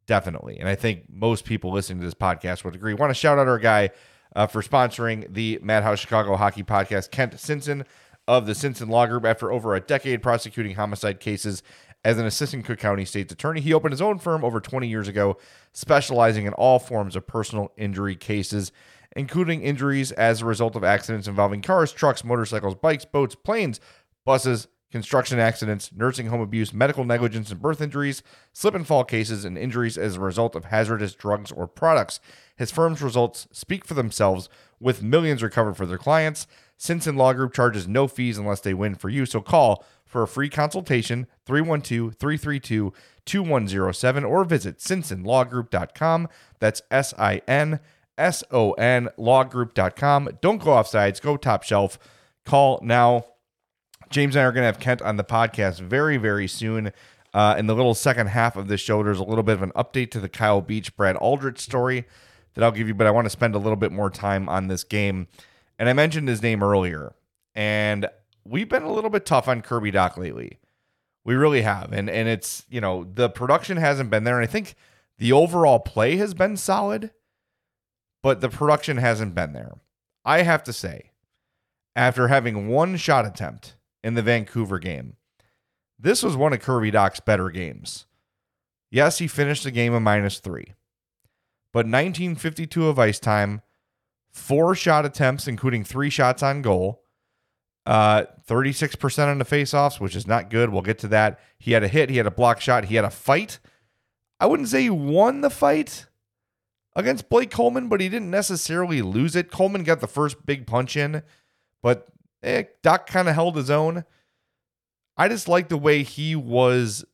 Definitely. 0.06 0.58
And 0.58 0.68
I 0.68 0.75
think 0.75 1.04
most 1.11 1.44
people 1.44 1.73
listening 1.73 2.00
to 2.00 2.06
this 2.06 2.14
podcast 2.14 2.64
would 2.64 2.75
agree. 2.75 2.94
Want 2.94 3.11
to 3.11 3.14
shout 3.14 3.38
out 3.38 3.49
our 3.49 3.58
guy 3.58 3.90
uh, 4.35 4.47
for 4.47 4.62
sponsoring 4.62 5.32
the 5.32 5.58
Madhouse 5.62 5.99
Chicago 5.99 6.37
Hockey 6.37 6.62
Podcast, 6.62 7.11
Kent 7.11 7.35
Sinson 7.35 7.85
of 8.26 8.47
the 8.47 8.52
Sinson 8.52 8.88
Law 8.88 9.06
Group. 9.06 9.25
After 9.25 9.50
over 9.50 9.75
a 9.75 9.80
decade 9.80 10.23
prosecuting 10.23 10.76
homicide 10.76 11.20
cases 11.20 11.62
as 12.04 12.18
an 12.18 12.26
assistant 12.26 12.64
Cook 12.64 12.78
County 12.78 13.04
State's 13.04 13.32
attorney, 13.32 13.61
he 13.61 13.75
opened 13.75 13.92
his 13.92 14.02
own 14.02 14.18
firm 14.18 14.44
over 14.44 14.61
20 14.61 14.87
years 14.87 15.08
ago, 15.08 15.37
specializing 15.73 16.47
in 16.47 16.52
all 16.54 16.78
forms 16.78 17.16
of 17.16 17.26
personal 17.26 17.73
injury 17.76 18.16
cases, 18.16 18.70
including 19.18 19.62
injuries 19.62 20.12
as 20.12 20.40
a 20.40 20.46
result 20.46 20.76
of 20.76 20.84
accidents 20.84 21.26
involving 21.26 21.60
cars, 21.60 21.92
trucks, 21.92 22.22
motorcycles, 22.22 22.76
bikes, 22.76 23.04
boats, 23.04 23.34
planes, 23.34 23.80
buses, 24.25 24.68
construction 24.92 25.40
accidents, 25.40 25.90
nursing 25.92 26.28
home 26.28 26.40
abuse, 26.40 26.72
medical 26.72 27.04
negligence 27.04 27.50
and 27.50 27.60
birth 27.60 27.80
injuries, 27.80 28.22
slip 28.52 28.76
and 28.76 28.87
fall 28.87 29.02
cases, 29.02 29.44
and 29.44 29.58
injuries 29.58 29.98
as 29.98 30.14
a 30.14 30.20
result 30.20 30.54
of 30.54 30.66
hazardous 30.66 31.16
drugs 31.16 31.50
or 31.50 31.66
products. 31.66 32.20
His 32.56 32.70
firm's 32.70 33.02
results 33.02 33.48
speak 33.50 33.84
for 33.84 33.94
themselves, 33.94 34.48
with 34.78 35.02
millions 35.02 35.42
recovered 35.42 35.76
for 35.76 35.84
their 35.84 35.98
clients. 35.98 36.46
Sinson 36.78 37.16
Law 37.16 37.32
Group 37.32 37.52
charges 37.52 37.88
no 37.88 38.06
fees 38.06 38.38
unless 38.38 38.60
they 38.60 38.72
win 38.72 38.94
for 38.94 39.08
you, 39.08 39.26
so 39.26 39.40
call 39.40 39.84
for 40.06 40.22
a 40.22 40.28
free 40.28 40.48
consultation 40.48 41.26
312 41.44 42.14
332 42.14 42.92
2107 43.26 44.25
or 44.25 44.44
visit 44.44 44.78
sinsonlawgroup.com. 44.78 46.28
That's 46.60 46.82
S 46.90 47.12
I 47.18 47.42
N 47.48 47.80
S 48.18 48.44
O 48.50 48.72
N 48.72 49.08
lawgroup.com. 49.18 50.38
Don't 50.42 50.62
go 50.62 50.72
off 50.72 50.88
sides, 50.88 51.20
go 51.20 51.37
top 51.37 51.62
shelf. 51.62 51.98
Call 52.44 52.80
now 52.82 53.25
James 54.10 54.37
and 54.37 54.42
I 54.42 54.46
are 54.46 54.52
going 54.52 54.62
to 54.62 54.66
have 54.66 54.80
Kent 54.80 55.02
on 55.02 55.16
the 55.16 55.25
podcast 55.25 55.80
very, 55.80 56.16
very 56.16 56.48
soon. 56.48 56.92
Uh, 57.34 57.54
in 57.58 57.66
the 57.66 57.75
little 57.75 57.94
second 57.94 58.28
half 58.28 58.56
of 58.56 58.68
this 58.68 58.80
show, 58.80 59.02
there's 59.02 59.18
a 59.18 59.25
little 59.25 59.42
bit 59.42 59.52
of 59.52 59.62
an 59.62 59.70
update 59.72 60.10
to 60.12 60.20
the 60.20 60.30
Kyle 60.30 60.62
Beach, 60.62 60.96
Brad 60.96 61.16
Aldrich 61.16 61.58
story 61.58 62.06
that 62.54 62.64
I'll 62.64 62.72
give 62.72 62.88
you, 62.88 62.94
but 62.94 63.06
I 63.06 63.10
want 63.10 63.26
to 63.26 63.30
spend 63.30 63.54
a 63.54 63.58
little 63.58 63.76
bit 63.76 63.92
more 63.92 64.10
time 64.10 64.48
on 64.48 64.68
this 64.68 64.82
game. 64.82 65.28
And 65.78 65.88
I 65.88 65.92
mentioned 65.92 66.26
his 66.26 66.42
name 66.42 66.62
earlier, 66.62 67.14
and 67.54 68.08
we've 68.44 68.68
been 68.68 68.82
a 68.82 68.92
little 68.92 69.10
bit 69.10 69.26
tough 69.26 69.46
on 69.46 69.60
Kirby 69.60 69.92
Dach 69.92 70.16
lately. 70.16 70.58
We 71.25 71.34
really 71.34 71.62
have. 71.62 71.92
And 71.92 72.08
and 72.08 72.28
it's, 72.28 72.64
you 72.70 72.80
know, 72.80 73.04
the 73.04 73.28
production 73.28 73.76
hasn't 73.76 74.10
been 74.10 74.25
there. 74.25 74.40
And 74.40 74.48
I 74.48 74.50
think 74.50 74.75
the 75.18 75.32
overall 75.32 75.78
play 75.78 76.16
has 76.16 76.32
been 76.32 76.56
solid, 76.56 77.10
but 78.22 78.40
the 78.40 78.48
production 78.48 78.96
hasn't 78.96 79.34
been 79.34 79.52
there. 79.52 79.78
I 80.25 80.42
have 80.42 80.62
to 80.64 80.72
say, 80.72 81.12
after 81.96 82.28
having 82.28 82.68
one 82.68 82.96
shot 82.96 83.26
attempt 83.26 83.76
in 84.02 84.14
the 84.14 84.22
Vancouver 84.22 84.78
game. 84.78 85.16
This 85.98 86.22
was 86.22 86.37
one 86.37 86.52
of 86.52 86.60
Kirby 86.60 86.92
Dach's 86.92 87.20
better 87.20 87.50
games. 87.50 88.06
Yes, 88.90 89.18
he 89.18 89.26
finished 89.26 89.64
the 89.64 89.70
game 89.70 89.92
a 89.92 90.00
minus 90.00 90.38
three, 90.38 90.75
but 91.72 91.80
1952 91.80 92.87
of 92.87 92.98
ice 92.98 93.18
time, 93.18 93.62
four 94.30 94.75
shot 94.75 95.04
attempts, 95.04 95.48
including 95.48 95.84
three 95.84 96.08
shots 96.08 96.42
on 96.42 96.62
goal, 96.62 97.02
uh, 97.84 98.25
36% 98.46 99.26
on 99.26 99.38
the 99.38 99.44
faceoffs, 99.44 100.00
which 100.00 100.16
is 100.16 100.26
not 100.26 100.50
good. 100.50 100.70
We'll 100.70 100.82
get 100.82 100.98
to 101.00 101.08
that. 101.08 101.40
He 101.58 101.72
had 101.72 101.82
a 101.82 101.88
hit, 101.88 102.10
he 102.10 102.16
had 102.16 102.26
a 102.26 102.30
block 102.30 102.60
shot, 102.60 102.87
he 102.87 102.94
had 102.94 103.04
a 103.04 103.10
fight. 103.10 103.58
I 104.40 104.46
wouldn't 104.46 104.68
say 104.68 104.82
he 104.82 104.90
won 104.90 105.40
the 105.40 105.50
fight 105.50 106.06
against 106.99 107.28
Blake 107.28 107.52
Coleman, 107.52 107.88
but 107.88 108.00
he 108.00 108.09
didn't 108.09 108.31
necessarily 108.31 109.02
lose 109.02 109.37
it. 109.37 109.52
Coleman 109.52 109.85
got 109.85 110.00
the 110.00 110.09
first 110.09 110.45
big 110.45 110.67
punch 110.67 110.97
in, 110.97 111.23
but 111.81 112.09
eh, 112.43 112.64
Dach 112.83 113.07
kind 113.07 113.28
of 113.28 113.37
held 113.37 113.57
his 113.57 113.71
own. 113.71 114.05
I 115.17 115.28
just 115.28 115.47
like 115.47 115.69
the 115.69 115.78
way 115.78 116.02
he 116.02 116.35
was 116.35 117.05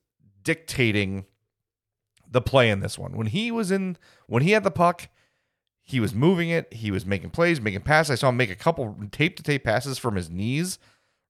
dictating 0.43 1.27
the 2.27 2.41
play 2.41 2.71
in 2.71 2.81
this 2.81 2.99
one. 2.99 3.15
When 3.15 3.27
he 3.27 3.51
was 3.51 3.71
in, 3.71 3.99
when 4.27 4.43
he 4.43 4.53
had 4.53 4.65
the 4.65 4.71
puck, 4.71 5.09
he 5.83 6.01
was 6.01 6.15
moving 6.15 6.49
it. 6.49 6.73
He 6.73 6.91
was 6.91 7.05
making 7.05 7.31
plays, 7.31 7.61
making 7.61 7.83
passes. 7.83 8.13
I 8.13 8.15
saw 8.15 8.31
him 8.31 8.39
make 8.39 8.51
a 8.51 8.57
couple 8.57 8.97
tape 9.13 9.37
to 9.37 9.43
tape 9.43 9.65
passes 9.65 9.99
from 9.99 10.17
his 10.17 10.31
knees. 10.31 10.79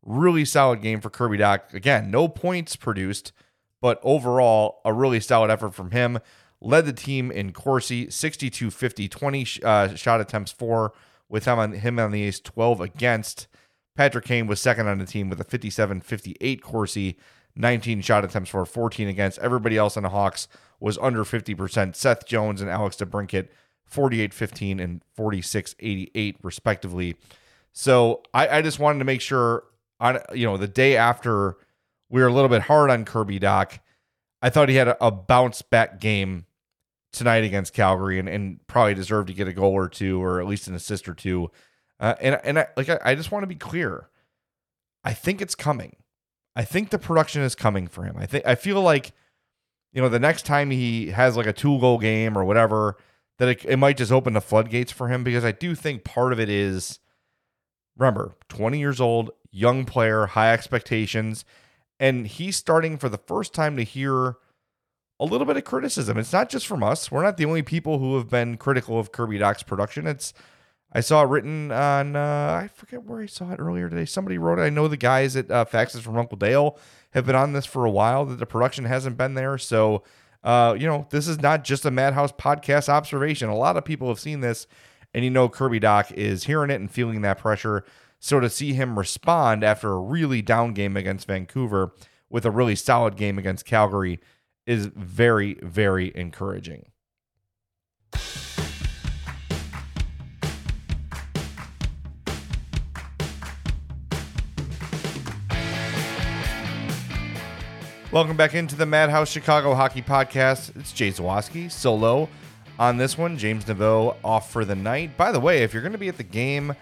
Really 0.03 0.45
solid 0.45 0.81
game 0.81 1.01
for 1.01 1.11
Kirby 1.11 1.39
Dach. 1.39 1.75
Again, 1.75 2.09
no 2.09 2.29
points 2.29 2.77
produced, 2.77 3.33
but 3.81 3.99
overall, 4.05 4.81
a 4.85 4.93
really 4.93 5.19
solid 5.19 5.51
effort 5.51 5.75
from 5.75 5.91
him. 5.91 6.21
Led 6.65 6.87
the 6.87 6.93
team 6.93 7.31
in 7.31 7.53
Corsi, 7.53 8.11
62 8.11 8.71
50, 8.71 9.09
20 9.09 9.47
uh, 9.63 9.95
shot 9.95 10.21
attempts 10.21 10.51
for, 10.51 10.93
with 11.29 11.45
him 11.45 11.59
on, 11.59 11.73
him 11.73 11.99
on 11.99 12.11
the 12.11 12.23
ace, 12.23 12.41
12 12.41 12.81
against. 12.81 13.47
Patrick 13.97 14.25
Kane 14.25 14.47
was 14.47 14.61
second 14.61 14.89
on 14.89 14.99
the 14.99 15.07
team 15.07 15.29
with 15.29 15.41
a 15.41 15.45
57 15.45 16.01
58 16.01 16.63
Corsi, 16.63 17.19
19 17.55 18.01
shot 18.01 18.25
attempts 18.25 18.51
for, 18.51 18.65
14 18.65 19.09
against. 19.09 19.39
Everybody 19.39 19.77
else 19.77 19.97
on 19.97 20.03
the 20.03 20.09
Hawks 20.09 20.49
was 20.81 20.99
under 20.99 21.23
50%. 21.23 21.95
Seth 21.95 22.27
Jones 22.27 22.61
and 22.61 22.71
Alex 22.71 22.97
DeBrincat, 22.97 23.49
48 23.85 24.33
15 24.33 24.81
and 24.81 25.03
46 25.15 25.75
88, 25.79 26.37
respectively. 26.43 27.17
So 27.73 28.23
I, 28.33 28.49
I 28.49 28.63
just 28.63 28.79
wanted 28.79 29.01
to 29.01 29.05
make 29.05 29.21
sure 29.21 29.65
on 30.01 30.19
you 30.33 30.47
know 30.47 30.57
the 30.57 30.69
day 30.69 30.97
after 30.97 31.57
we 32.09 32.23
were 32.23 32.29
a 32.29 32.33
little 32.33 32.49
bit 32.49 32.63
hard 32.63 32.91
on 32.91 33.05
Kirby 33.05 33.39
Dach. 33.39 33.79
I 34.41 34.51
thought 34.51 34.69
he 34.69 34.77
had 34.77 34.97
a 35.01 35.11
bounce 35.11 35.63
back 35.63 36.01
game 36.01 36.47
tonight 37.15 37.45
against 37.45 37.73
Calgary 37.73 38.19
and, 38.19 38.29
and 38.29 38.65
probably 38.67 38.95
deserved 38.95 39.29
to 39.29 39.35
get 39.35 39.49
a 39.49 39.53
goal 39.53 39.73
or 39.73 39.89
two 39.89 40.23
or 40.23 40.41
at 40.41 40.47
least 40.47 40.69
an 40.69 40.75
assist 40.75 41.09
or 41.09 41.15
two. 41.15 41.51
Uh, 42.01 42.15
and 42.21 42.41
and 42.45 42.59
I, 42.59 42.67
like 42.77 42.89
I, 42.89 42.99
I 43.05 43.15
just 43.15 43.31
want 43.31 43.45
to 43.45 43.49
be 43.49 43.55
clear. 43.55 44.09
I 45.05 45.15
think 45.15 45.41
it's 45.41 45.55
coming. 45.55 45.97
I 46.57 46.65
think 46.65 46.91
the 46.91 46.99
production 46.99 47.43
is 47.43 47.55
coming 47.55 47.87
for 47.87 48.05
him. 48.05 48.17
I 48.19 48.27
think 48.27 48.47
I 48.47 48.55
feel 48.55 48.81
like 48.81 49.13
you 49.93 50.03
know 50.03 50.09
the 50.09 50.19
next 50.19 50.45
time 50.45 50.71
he 50.71 51.09
has 51.09 51.37
like 51.37 51.47
a 51.47 51.53
two 51.53 51.79
goal 51.79 51.99
game 51.99 52.37
or 52.37 52.45
whatever 52.45 52.97
that 53.39 53.49
it, 53.49 53.65
it 53.65 53.77
might 53.77 53.97
just 53.97 54.13
open 54.13 54.33
the 54.33 54.41
floodgates 54.41 54.93
for 54.93 55.09
him 55.09 55.25
because 55.25 55.45
I 55.45 55.53
do 55.53 55.75
think 55.75 56.05
part 56.05 56.33
of 56.33 56.41
it 56.41 56.49
is 56.49 57.01
remember 57.97 58.37
20 58.49 58.79
years 58.79 59.01
old, 59.01 59.31
young 59.51 59.85
player, 59.85 60.27
high 60.27 60.53
expectations, 60.53 61.45
and 61.99 62.27
he's 62.27 62.57
starting 62.57 62.97
for 62.97 63.09
the 63.09 63.19
first 63.19 63.53
time 63.55 63.77
to 63.77 63.83
hear 63.83 64.37
a 65.25 65.27
little 65.27 65.47
bit 65.47 65.57
of 65.57 65.65
criticism. 65.65 66.19
It's 66.19 66.33
not 66.33 66.49
just 66.49 66.67
from 66.67 66.83
us. 66.83 67.11
We're 67.11 67.23
not 67.23 67.37
the 67.37 67.47
only 67.47 67.63
people 67.63 67.99
who 67.99 68.17
have 68.17 68.29
been 68.29 68.57
critical 68.57 68.99
of 68.99 69.11
Kirby 69.11 69.39
Dach's 69.39 69.63
production. 69.63 70.07
It's 70.07 70.35
I 70.93 71.01
saw 71.01 71.25
it 71.25 71.29
written 71.29 71.73
on, 71.73 72.15
uh, 72.15 72.61
I 72.63 72.69
forget 72.69 73.03
where 73.03 73.21
I 73.21 73.27
saw 73.27 73.51
it 73.51 73.59
earlier 73.59 73.89
today. 73.89 74.05
Somebody 74.05 74.39
wrote 74.39 74.61
it. 74.61 74.63
I 74.63 74.71
know 74.71 74.87
the 74.87 74.97
guys 74.97 75.35
at 75.35 75.51
uh, 75.51 75.65
Faxes 75.65 76.03
from 76.03 76.17
Uncle 76.17 76.37
Dale 76.37 76.79
have 77.11 77.27
been 77.27 77.35
on 77.35 77.53
this 77.53 77.67
for 77.67 77.85
a 77.85 77.91
while, 77.91 78.25
that 78.27 78.39
the 78.39 78.47
production 78.47 78.85
hasn't 78.85 79.17
been 79.17 79.35
there. 79.35 79.59
So, 79.59 80.05
uh, 80.45 80.77
you 80.79 80.87
know, 80.87 81.09
this 81.11 81.27
is 81.27 81.41
not 81.41 81.65
just 81.65 81.85
a 81.85 81.91
Madhouse 81.91 82.31
podcast 82.31 82.89
observation. 82.89 83.49
A 83.49 83.57
lot 83.57 83.77
of 83.77 83.85
people 83.85 84.07
have 84.07 84.21
seen 84.21 84.41
this, 84.41 84.69
and 85.13 85.25
you 85.25 85.31
know, 85.31 85.49
Kirby 85.49 85.81
Dach 85.81 86.13
is 86.13 86.45
hearing 86.45 86.71
it 86.71 86.81
and 86.81 86.91
feeling 86.91 87.23
that 87.23 87.39
pressure. 87.39 87.85
So, 88.21 88.39
to 88.39 88.49
see 88.49 88.73
him 88.73 88.97
respond 88.97 89.65
after 89.65 89.93
a 89.93 90.01
really 90.01 90.43
down 90.43 90.75
game 90.75 90.97
against 90.97 91.27
Vancouver 91.27 91.93
with 92.31 92.45
a 92.45 92.51
really 92.53 92.77
solid 92.77 93.17
game 93.17 93.37
against 93.39 93.65
Calgary 93.65 94.21
is 94.67 94.87
very, 94.87 95.55
very 95.63 96.13
encouraging. 96.15 96.87
Welcome 108.11 108.37
back 108.37 108.55
into 108.55 108.77
the 108.77 108.87
Madhouse 108.87 109.29
Chicago 109.29 109.75
Hockey 109.75 110.01
Podcast. 110.01 110.77
It's 110.77 110.93
Jay 110.93 111.11
Zawaski 111.11 111.69
solo 111.69 112.29
on 112.79 112.97
this 112.97 113.19
one. 113.19 113.37
James 113.37 113.65
Neveau 113.65 114.17
off 114.23 114.53
for 114.53 114.65
the 114.65 114.77
night. 114.77 115.17
By 115.17 115.33
the 115.33 115.41
way, 115.41 115.65
if 115.65 115.73
you're 115.73 115.83
going 115.83 115.93
to 115.93 115.99
be 115.99 116.09
at 116.09 116.17
the 116.17 116.23
game 116.23 116.75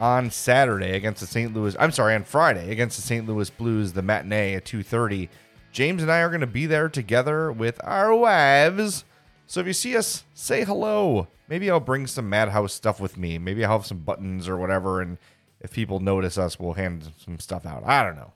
on 0.00 0.30
Saturday 0.30 0.96
against 0.96 1.20
the 1.20 1.26
St. 1.26 1.52
Louis, 1.52 1.76
I'm 1.78 1.92
sorry, 1.92 2.14
on 2.14 2.24
Friday 2.24 2.70
against 2.70 2.96
the 2.96 3.02
St. 3.02 3.28
Louis 3.28 3.50
Blues, 3.50 3.92
the 3.92 4.00
matinee 4.00 4.54
at 4.54 4.64
2:30, 4.64 5.28
James 5.72 6.02
and 6.02 6.10
I 6.10 6.20
are 6.20 6.28
going 6.28 6.40
to 6.40 6.46
be 6.46 6.66
there 6.66 6.88
together 6.88 7.52
with 7.52 7.80
our 7.84 8.14
wives. 8.14 9.04
So 9.46 9.60
if 9.60 9.66
you 9.66 9.72
see 9.72 9.96
us, 9.96 10.24
say 10.34 10.64
hello. 10.64 11.28
Maybe 11.48 11.70
I'll 11.70 11.80
bring 11.80 12.06
some 12.06 12.28
Madhouse 12.28 12.72
stuff 12.74 13.00
with 13.00 13.16
me. 13.16 13.38
Maybe 13.38 13.64
I'll 13.64 13.78
have 13.78 13.86
some 13.86 14.00
buttons 14.00 14.48
or 14.48 14.56
whatever, 14.56 15.00
and 15.00 15.18
if 15.60 15.72
people 15.72 16.00
notice 16.00 16.36
us, 16.36 16.58
we'll 16.58 16.74
hand 16.74 17.10
some 17.16 17.38
stuff 17.38 17.64
out. 17.64 17.82
I 17.86 18.02
don't 18.04 18.16
know. 18.16 18.32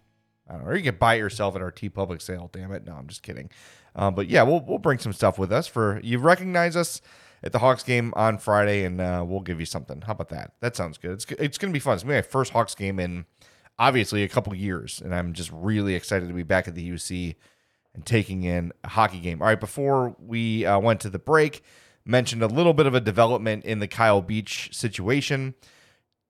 I 0.48 0.54
don't 0.54 0.64
know. 0.64 0.70
Or 0.70 0.76
you 0.76 0.82
can 0.82 0.96
buy 0.96 1.14
it 1.14 1.18
yourself 1.18 1.54
at 1.54 1.62
our 1.62 1.70
TeePublic 1.70 2.22
sale. 2.22 2.50
Damn 2.52 2.72
it. 2.72 2.86
No, 2.86 2.94
I'm 2.94 3.06
just 3.06 3.22
kidding. 3.22 3.50
Uh, 3.94 4.10
but 4.10 4.28
yeah, 4.28 4.42
we'll 4.42 4.60
we'll 4.60 4.78
bring 4.78 4.98
some 4.98 5.12
stuff 5.12 5.38
with 5.38 5.52
us 5.52 5.66
for 5.66 6.00
you 6.02 6.18
recognize 6.18 6.76
us 6.76 7.02
at 7.42 7.52
the 7.52 7.58
Hawks 7.58 7.82
game 7.82 8.12
on 8.16 8.38
Friday, 8.38 8.84
and 8.84 9.00
uh, 9.00 9.24
we'll 9.26 9.40
give 9.40 9.60
you 9.60 9.66
something. 9.66 10.00
How 10.02 10.12
about 10.12 10.30
that? 10.30 10.52
That 10.60 10.76
sounds 10.76 10.96
good. 10.96 11.12
It's 11.12 11.26
it's 11.32 11.58
gonna 11.58 11.72
be 11.72 11.78
fun. 11.78 11.94
It's 11.94 12.02
gonna 12.02 12.14
be 12.14 12.18
my 12.18 12.22
first 12.22 12.52
Hawks 12.52 12.74
game 12.74 12.98
in 12.98 13.26
obviously 13.78 14.22
a 14.22 14.28
couple 14.28 14.54
years, 14.54 15.00
and 15.04 15.14
I'm 15.14 15.32
just 15.32 15.50
really 15.52 15.94
excited 15.94 16.28
to 16.28 16.34
be 16.34 16.42
back 16.42 16.68
at 16.68 16.74
the 16.74 16.90
UC 16.90 17.34
and 17.94 18.04
taking 18.06 18.42
in 18.44 18.72
a 18.84 18.88
hockey 18.88 19.20
game. 19.20 19.42
All 19.42 19.48
right, 19.48 19.60
before 19.60 20.16
we 20.18 20.64
uh, 20.64 20.78
went 20.78 21.00
to 21.00 21.10
the 21.10 21.18
break, 21.18 21.62
mentioned 22.04 22.42
a 22.42 22.46
little 22.46 22.74
bit 22.74 22.86
of 22.86 22.94
a 22.94 23.00
development 23.00 23.64
in 23.64 23.78
the 23.78 23.88
Kyle 23.88 24.22
Beach 24.22 24.70
situation. 24.72 25.54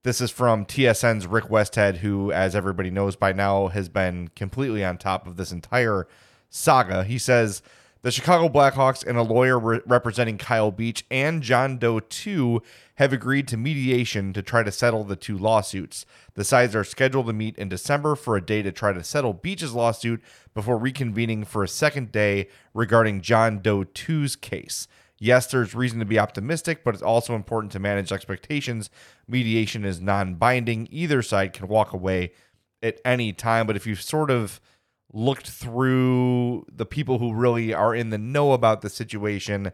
This 0.03 0.21
is 0.21 0.31
from 0.31 0.67
TSN's 0.67 1.27
Rick 1.27 1.45
Westhead, 1.45 1.99
who, 1.99 2.33
as 2.33 2.57
everybody 2.57 2.91
knows 2.91 3.15
by 3.15 3.33
now, 3.33 3.69
has 3.69 3.89
been 3.89 4.29
completely 4.35 4.85
on 4.85 4.99
top 4.99 5.27
of 5.27 5.37
this 5.37 5.53
entire 5.53 6.09
saga. 6.51 7.05
He 7.05 7.19
says 7.19 7.63
the 8.03 8.11
Chicago 8.11 8.49
Blackhawks 8.49 9.07
and 9.07 9.17
a 9.17 9.23
lawyer 9.23 9.59
re- 9.59 9.81
representing 9.87 10.37
Kyle 10.37 10.73
Beach 10.73 11.05
and 11.11 11.41
John 11.41 11.79
Doe 11.79 12.01
2 12.01 12.61
have 12.97 13.13
agreed 13.13 13.47
to 13.49 13.57
mediation 13.57 14.33
to 14.33 14.43
try 14.43 14.65
to 14.65 14.73
settle 14.73 15.05
the 15.05 15.15
two 15.15 15.39
lawsuits. 15.39 16.05
The 16.35 16.45
sides 16.45 16.75
are 16.75 16.83
scheduled 16.83 17.27
to 17.27 17.33
meet 17.33 17.57
in 17.57 17.69
December 17.69 18.17
for 18.17 18.37
a 18.37 18.45
day 18.45 18.61
to 18.63 18.73
try 18.73 18.93
to 18.93 19.05
settle 19.05 19.33
Beach's 19.33 19.73
lawsuit 19.73 20.21
before 20.53 20.79
reconvening 20.79 21.47
for 21.47 21.63
a 21.63 21.69
second 21.69 22.11
day 22.11 22.49
regarding 22.75 23.21
John 23.21 23.61
Doe 23.61 23.85
2's 23.85 24.35
case. 24.35 24.89
Yes, 25.21 25.47
there's 25.47 25.73
reason 25.73 26.01
to 26.01 26.05
be 26.05 26.19
optimistic, 26.19 26.83
but 26.83 26.95
it's 26.95 27.03
also 27.03 27.37
important 27.37 27.71
to 27.73 27.79
manage 27.79 28.11
expectations. 28.11 28.91
Mediation 29.29 29.85
is 29.85 30.01
non 30.01 30.35
binding. 30.35 30.89
Either 30.91 31.23
side 31.23 31.53
can 31.53 31.69
walk 31.69 31.93
away 31.93 32.33
at 32.83 33.01
any 33.05 33.33
time. 33.33 33.69
But 33.69 33.77
if 33.77 33.87
you've 33.87 34.03
sort 34.03 34.33
of 34.33 34.61
looked 35.13 35.49
through 35.49 36.65
the 36.73 36.87
people 36.87 37.19
who 37.19 37.35
really 37.35 37.75
are 37.75 37.95
in 37.95 38.11
the 38.11 38.19
know 38.19 38.53
about 38.53 38.81
the 38.81 38.89
situation, 38.89 39.73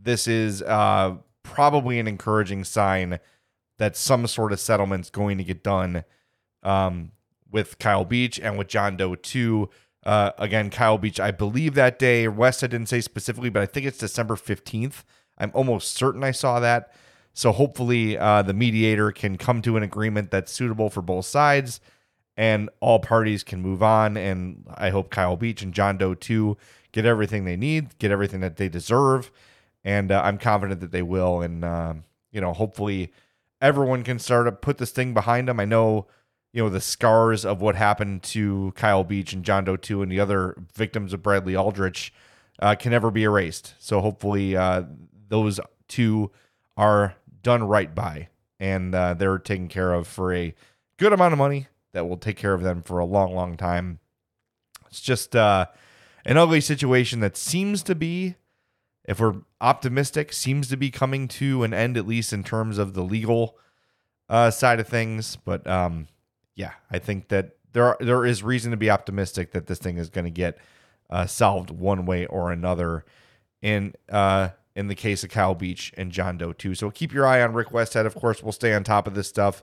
this 0.00 0.26
is 0.26 0.62
uh, 0.62 1.16
probably 1.42 1.98
an 1.98 2.08
encouraging 2.08 2.64
sign 2.64 3.20
that 3.78 3.96
some 3.96 4.26
sort 4.26 4.52
of 4.52 4.60
settlement's 4.60 5.10
going 5.10 5.38
to 5.38 5.44
get 5.44 5.62
done 5.62 6.04
um, 6.62 7.12
with 7.50 7.78
Kyle 7.78 8.04
Beach 8.04 8.38
and 8.38 8.58
with 8.58 8.68
John 8.68 8.96
Doe 8.96 9.14
too. 9.14 9.70
Uh, 10.04 10.32
again, 10.38 10.70
Kyle 10.70 10.98
Beach, 10.98 11.20
I 11.20 11.30
believe 11.30 11.74
that 11.74 11.98
day. 11.98 12.26
West, 12.28 12.64
I 12.64 12.66
didn't 12.66 12.88
say 12.88 13.00
specifically, 13.00 13.50
but 13.50 13.62
I 13.62 13.66
think 13.66 13.86
it's 13.86 13.98
December 13.98 14.34
15th. 14.34 15.04
I'm 15.38 15.50
almost 15.54 15.94
certain 15.94 16.24
I 16.24 16.32
saw 16.32 16.60
that. 16.60 16.92
So 17.32 17.52
hopefully, 17.52 18.18
uh, 18.18 18.42
the 18.42 18.52
mediator 18.52 19.12
can 19.12 19.38
come 19.38 19.62
to 19.62 19.76
an 19.76 19.82
agreement 19.82 20.30
that's 20.30 20.52
suitable 20.52 20.90
for 20.90 21.00
both 21.00 21.26
sides 21.26 21.80
and 22.36 22.70
all 22.80 22.98
parties 22.98 23.42
can 23.42 23.60
move 23.60 23.82
on. 23.82 24.16
And 24.16 24.66
I 24.74 24.90
hope 24.90 25.10
Kyle 25.10 25.36
Beach 25.36 25.62
and 25.62 25.74
John 25.74 25.98
Doe 25.98 26.14
too 26.14 26.56
get 26.92 27.04
everything 27.04 27.44
they 27.44 27.56
need, 27.56 27.98
get 27.98 28.10
everything 28.10 28.40
that 28.40 28.56
they 28.56 28.68
deserve. 28.68 29.30
And 29.84 30.12
uh, 30.12 30.22
I'm 30.24 30.38
confident 30.38 30.80
that 30.80 30.92
they 30.92 31.02
will. 31.02 31.40
And, 31.40 31.64
uh, 31.64 31.94
you 32.32 32.40
know, 32.40 32.52
hopefully 32.52 33.12
everyone 33.60 34.02
can 34.02 34.18
start 34.18 34.46
to 34.46 34.52
put 34.52 34.78
this 34.78 34.90
thing 34.90 35.14
behind 35.14 35.48
them. 35.48 35.60
I 35.60 35.64
know 35.64 36.06
you 36.52 36.62
know 36.62 36.68
the 36.68 36.80
scars 36.80 37.44
of 37.44 37.60
what 37.60 37.76
happened 37.76 38.22
to 38.24 38.72
Kyle 38.74 39.04
Beach 39.04 39.32
and 39.32 39.44
John 39.44 39.64
Doe 39.64 39.76
2 39.76 40.02
and 40.02 40.10
the 40.10 40.20
other 40.20 40.56
victims 40.74 41.12
of 41.12 41.22
Bradley 41.22 41.54
Aldrich 41.54 42.12
uh, 42.58 42.74
can 42.74 42.90
never 42.90 43.10
be 43.10 43.22
erased. 43.22 43.74
So 43.78 44.00
hopefully 44.00 44.56
uh, 44.56 44.84
those 45.28 45.60
two 45.88 46.30
are 46.76 47.14
done 47.42 47.62
right 47.62 47.94
by 47.94 48.28
and 48.58 48.94
uh, 48.94 49.14
they're 49.14 49.38
taken 49.38 49.68
care 49.68 49.92
of 49.92 50.06
for 50.06 50.32
a 50.34 50.54
good 50.98 51.12
amount 51.12 51.32
of 51.32 51.38
money 51.38 51.68
that 51.92 52.08
will 52.08 52.16
take 52.16 52.36
care 52.36 52.54
of 52.54 52.62
them 52.62 52.82
for 52.82 52.98
a 52.98 53.04
long, 53.04 53.34
long 53.34 53.56
time. 53.56 53.98
It's 54.88 55.00
just 55.00 55.36
uh, 55.36 55.66
an 56.24 56.36
ugly 56.36 56.60
situation 56.60 57.20
that 57.20 57.36
seems 57.36 57.82
to 57.84 57.94
be, 57.94 58.36
if 59.04 59.20
we're 59.20 59.36
optimistic, 59.60 60.32
seems 60.32 60.68
to 60.68 60.76
be 60.76 60.90
coming 60.90 61.28
to 61.28 61.62
an 61.62 61.74
end, 61.74 61.96
at 61.96 62.06
least 62.06 62.32
in 62.32 62.44
terms 62.44 62.78
of 62.78 62.94
the 62.94 63.02
legal 63.02 63.56
uh, 64.28 64.50
side 64.50 64.80
of 64.80 64.88
things. 64.88 65.36
But 65.36 65.66
um, 65.66 66.08
yeah, 66.54 66.72
I 66.90 66.98
think 66.98 67.28
that 67.28 67.56
there 67.72 67.84
are, 67.84 67.96
there 68.00 68.26
is 68.26 68.42
reason 68.42 68.70
to 68.70 68.76
be 68.76 68.90
optimistic 68.90 69.52
that 69.52 69.66
this 69.66 69.78
thing 69.78 69.98
is 69.98 70.10
going 70.10 70.24
to 70.24 70.30
get 70.30 70.58
uh, 71.08 71.26
solved 71.26 71.70
one 71.70 72.06
way 72.06 72.26
or 72.26 72.50
another. 72.50 73.04
In 73.62 73.92
uh, 74.08 74.50
in 74.74 74.88
the 74.88 74.94
case 74.94 75.24
of 75.24 75.30
Kyle 75.30 75.54
Beach 75.54 75.92
and 75.96 76.12
John 76.12 76.38
Doe 76.38 76.52
too. 76.52 76.74
So 76.74 76.90
keep 76.90 77.12
your 77.12 77.26
eye 77.26 77.42
on 77.42 77.52
Rick 77.52 77.68
Westhead. 77.68 78.06
Of 78.06 78.14
course, 78.14 78.42
we'll 78.42 78.52
stay 78.52 78.72
on 78.72 78.84
top 78.84 79.06
of 79.06 79.14
this 79.14 79.28
stuff. 79.28 79.62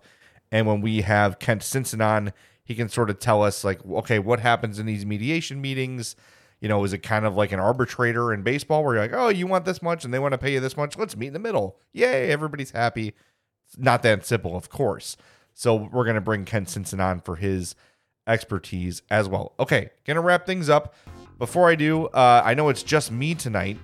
And 0.51 0.66
when 0.66 0.82
we 0.82 1.01
have 1.01 1.39
Kent 1.39 1.62
Sinson 1.62 2.06
on, 2.06 2.34
he 2.63 2.75
can 2.75 2.89
sort 2.89 3.10
of 3.10 3.20
tell 3.20 3.44
us 3.44 3.63
like, 3.63 3.86
okay, 3.86 4.20
what 4.20 4.39
happens 4.39 4.80
in 4.80 4.86
these 4.86 5.06
mediation 5.06 5.62
meetings? 5.62 6.16
You 6.60 6.68
know, 6.68 6.84
is 6.84 6.94
it 6.94 7.00
kind 7.00 7.26
of 7.26 7.36
like 7.36 7.52
an 7.52 7.60
arbitrator 7.60 8.34
in 8.34 8.41
baseball 8.41 8.84
where 8.84 8.95
you're 8.95 9.04
like, 9.04 9.13
oh, 9.13 9.30
you 9.30 9.48
want 9.48 9.65
this 9.65 9.82
much 9.82 10.04
and 10.04 10.13
they 10.13 10.19
want 10.19 10.34
to 10.34 10.38
pay 10.38 10.54
you 10.54 10.60
this 10.60 10.76
much? 10.76 10.98
Let's 10.98 11.15
meet 11.15 11.28
in 11.28 11.34
the 11.34 11.39
middle. 11.39 11.80
Yay, 11.93 12.32
everybody's 12.32 12.72
happy. 12.72 13.13
It's 13.67 13.78
not 13.78 14.04
that 14.04 14.26
simple, 14.26 14.56
of 14.56 14.69
course. 14.69 15.17
So 15.54 15.76
we're 15.76 16.04
going 16.04 16.15
to 16.15 16.22
bring 16.22 16.45
Kent 16.45 16.67
Sinson 16.67 17.00
on 17.04 17.19
for 17.19 17.36
his 17.36 17.76
expertise 18.28 19.02
as 19.10 19.28
well. 19.30 19.54
Okay, 19.60 19.89
to 20.06 20.19
wrap 20.19 20.45
things 20.45 20.69
up. 20.69 20.93
Before 21.39 21.69
I 21.69 21.76
do, 21.76 22.08
uh, 22.08 22.41
I 22.43 22.54
know 22.54 22.69
it's 22.69 22.84
just 22.84 23.12
me 23.12 23.36
tonight, 23.36 23.78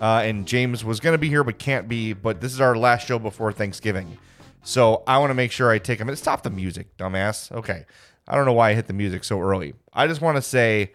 uh, 0.00 0.22
and 0.24 0.46
James 0.46 0.84
was 0.84 1.00
going 1.00 1.14
to 1.14 1.18
be 1.18 1.28
here 1.28 1.42
but 1.42 1.58
can't 1.58 1.88
be, 1.88 2.12
but 2.12 2.40
this 2.40 2.52
is 2.52 2.60
our 2.60 2.76
last 2.76 3.06
show 3.06 3.18
before 3.18 3.52
Thanksgiving. 3.52 4.18
So 4.62 5.02
I 5.06 5.18
want 5.18 5.30
to 5.30 5.34
make 5.34 5.52
sure 5.52 5.70
I 5.70 5.78
take 5.78 6.00
a 6.00 6.04
minute. 6.04 6.18
Stop 6.18 6.42
the 6.42 6.50
music, 6.50 6.96
dumbass. 6.96 7.50
Okay. 7.52 7.86
I 8.28 8.36
don't 8.36 8.46
know 8.46 8.52
why 8.52 8.70
I 8.70 8.74
hit 8.74 8.86
the 8.86 8.92
music 8.92 9.24
so 9.24 9.40
early. 9.40 9.74
I 9.92 10.06
just 10.06 10.20
want 10.20 10.36
to 10.36 10.42
say 10.42 10.92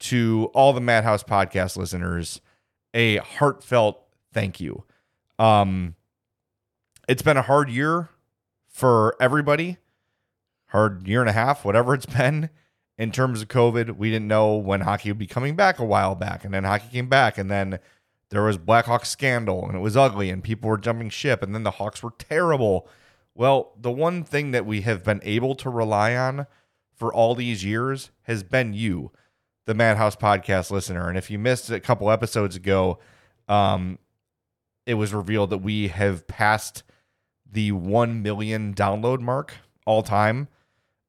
to 0.00 0.50
all 0.54 0.72
the 0.72 0.80
Madhouse 0.80 1.22
podcast 1.22 1.76
listeners 1.76 2.40
a 2.94 3.18
heartfelt 3.18 4.02
thank 4.32 4.60
you. 4.60 4.84
Um, 5.38 5.94
it's 7.08 7.22
been 7.22 7.36
a 7.36 7.42
hard 7.42 7.70
year 7.70 8.08
for 8.68 9.14
everybody. 9.20 9.78
Hard 10.68 11.06
year 11.06 11.20
and 11.20 11.28
a 11.28 11.34
half, 11.34 11.64
whatever 11.64 11.94
it's 11.94 12.06
been 12.18 12.50
in 12.98 13.12
terms 13.12 13.42
of 13.42 13.48
COVID. 13.48 13.96
We 13.96 14.10
didn't 14.10 14.28
know 14.28 14.56
when 14.56 14.80
hockey 14.80 15.10
would 15.10 15.18
be 15.18 15.26
coming 15.26 15.54
back 15.54 15.78
a 15.78 15.84
while 15.84 16.14
back, 16.14 16.44
and 16.44 16.52
then 16.52 16.64
hockey 16.64 16.88
came 16.90 17.08
back, 17.08 17.38
and 17.38 17.50
then 17.50 17.78
there 18.30 18.42
was 18.42 18.56
Blackhawks 18.56 19.06
scandal, 19.06 19.66
and 19.66 19.76
it 19.76 19.80
was 19.80 19.96
ugly, 19.96 20.30
and 20.30 20.42
people 20.42 20.70
were 20.70 20.78
jumping 20.78 21.10
ship, 21.10 21.42
and 21.42 21.54
then 21.54 21.64
the 21.64 21.72
Hawks 21.72 22.02
were 22.02 22.14
terrible. 22.18 22.88
Well, 23.34 23.72
the 23.78 23.90
one 23.90 24.24
thing 24.24 24.50
that 24.50 24.66
we 24.66 24.82
have 24.82 25.04
been 25.04 25.20
able 25.22 25.54
to 25.56 25.70
rely 25.70 26.14
on 26.14 26.46
for 26.94 27.12
all 27.12 27.34
these 27.34 27.64
years 27.64 28.10
has 28.22 28.42
been 28.42 28.74
you, 28.74 29.10
the 29.66 29.74
Madhouse 29.74 30.16
podcast 30.16 30.70
listener. 30.70 31.08
And 31.08 31.16
if 31.16 31.30
you 31.30 31.38
missed 31.38 31.70
a 31.70 31.80
couple 31.80 32.10
episodes 32.10 32.56
ago, 32.56 32.98
um, 33.48 33.98
it 34.86 34.94
was 34.94 35.14
revealed 35.14 35.50
that 35.50 35.58
we 35.58 35.88
have 35.88 36.26
passed 36.26 36.82
the 37.50 37.72
1 37.72 38.22
million 38.22 38.74
download 38.74 39.20
mark 39.20 39.54
all 39.86 40.02
time, 40.02 40.48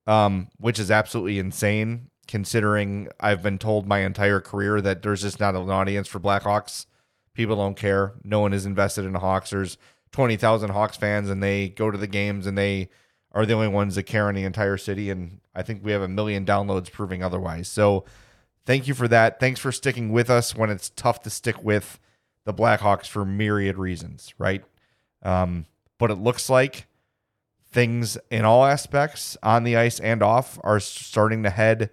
um, 0.08 0.48
which 0.58 0.80
is 0.80 0.92
absolutely 0.92 1.40
insane 1.40 2.10
considering 2.28 3.10
I've 3.20 3.44
been 3.44 3.58
told 3.58 3.88
my 3.88 4.00
entire 4.00 4.40
career 4.40 4.82
that 4.82 5.02
there's 5.02 5.22
just 5.22 5.40
not 5.40 5.56
an 5.56 5.70
audience 5.70 6.08
for 6.08 6.20
Blackhawks. 6.20 6.86
People 7.34 7.56
don't 7.56 7.76
care. 7.76 8.14
No 8.24 8.40
one 8.40 8.54
is 8.54 8.66
invested 8.66 9.06
in 9.06 9.14
the 9.14 9.20
Hawks. 9.20 9.50
There's 9.50 9.78
20,000 10.14 10.70
Hawks 10.70 10.96
fans 10.96 11.30
and 11.30 11.44
they 11.44 11.70
go 11.70 11.92
to 11.92 11.98
the 11.98 12.08
games 12.08 12.48
and 12.48 12.58
they 12.58 12.90
are 13.34 13.46
the 13.46 13.54
only 13.54 13.68
ones 13.68 13.96
that 13.96 14.04
care 14.04 14.30
in 14.30 14.36
the 14.36 14.44
entire 14.44 14.78
city. 14.78 15.10
And 15.10 15.42
I 15.54 15.64
think 15.64 15.84
we 15.84 15.92
have 15.92 16.04
a 16.04 16.08
million 16.08 16.46
downloads 16.46 16.92
proving 16.92 17.24
otherwise. 17.24 17.68
So 17.68 18.06
thank 18.66 18.88
you 18.88 18.94
for 18.94 19.08
that. 19.08 19.40
Thanks 19.40 19.60
for 19.60 19.72
sticking 19.72 20.12
with 20.12 20.30
us 20.30 20.56
when 20.56 20.70
it's 20.70 20.90
tough 20.92 21.22
to 21.24 21.30
stick 21.30 21.64
with 21.64 22.00
the 22.46 22.54
Blackhawks 22.54 23.08
for 23.08 23.26
myriad 23.26 23.78
reasons, 23.78 24.34
right? 24.38 24.64
Um, 25.24 25.66
but 25.98 26.12
it 26.12 26.16
looks 26.16 26.50
like 26.50 26.88
things 27.72 28.18
in 28.30 28.46
all 28.46 28.66
aspects 28.66 29.36
on 29.42 29.64
the 29.64 29.76
ice 29.76 30.00
and 30.00 30.22
off 30.22 30.60
are 30.64 30.80
starting 30.80 31.42
to 31.44 31.50
head, 31.50 31.90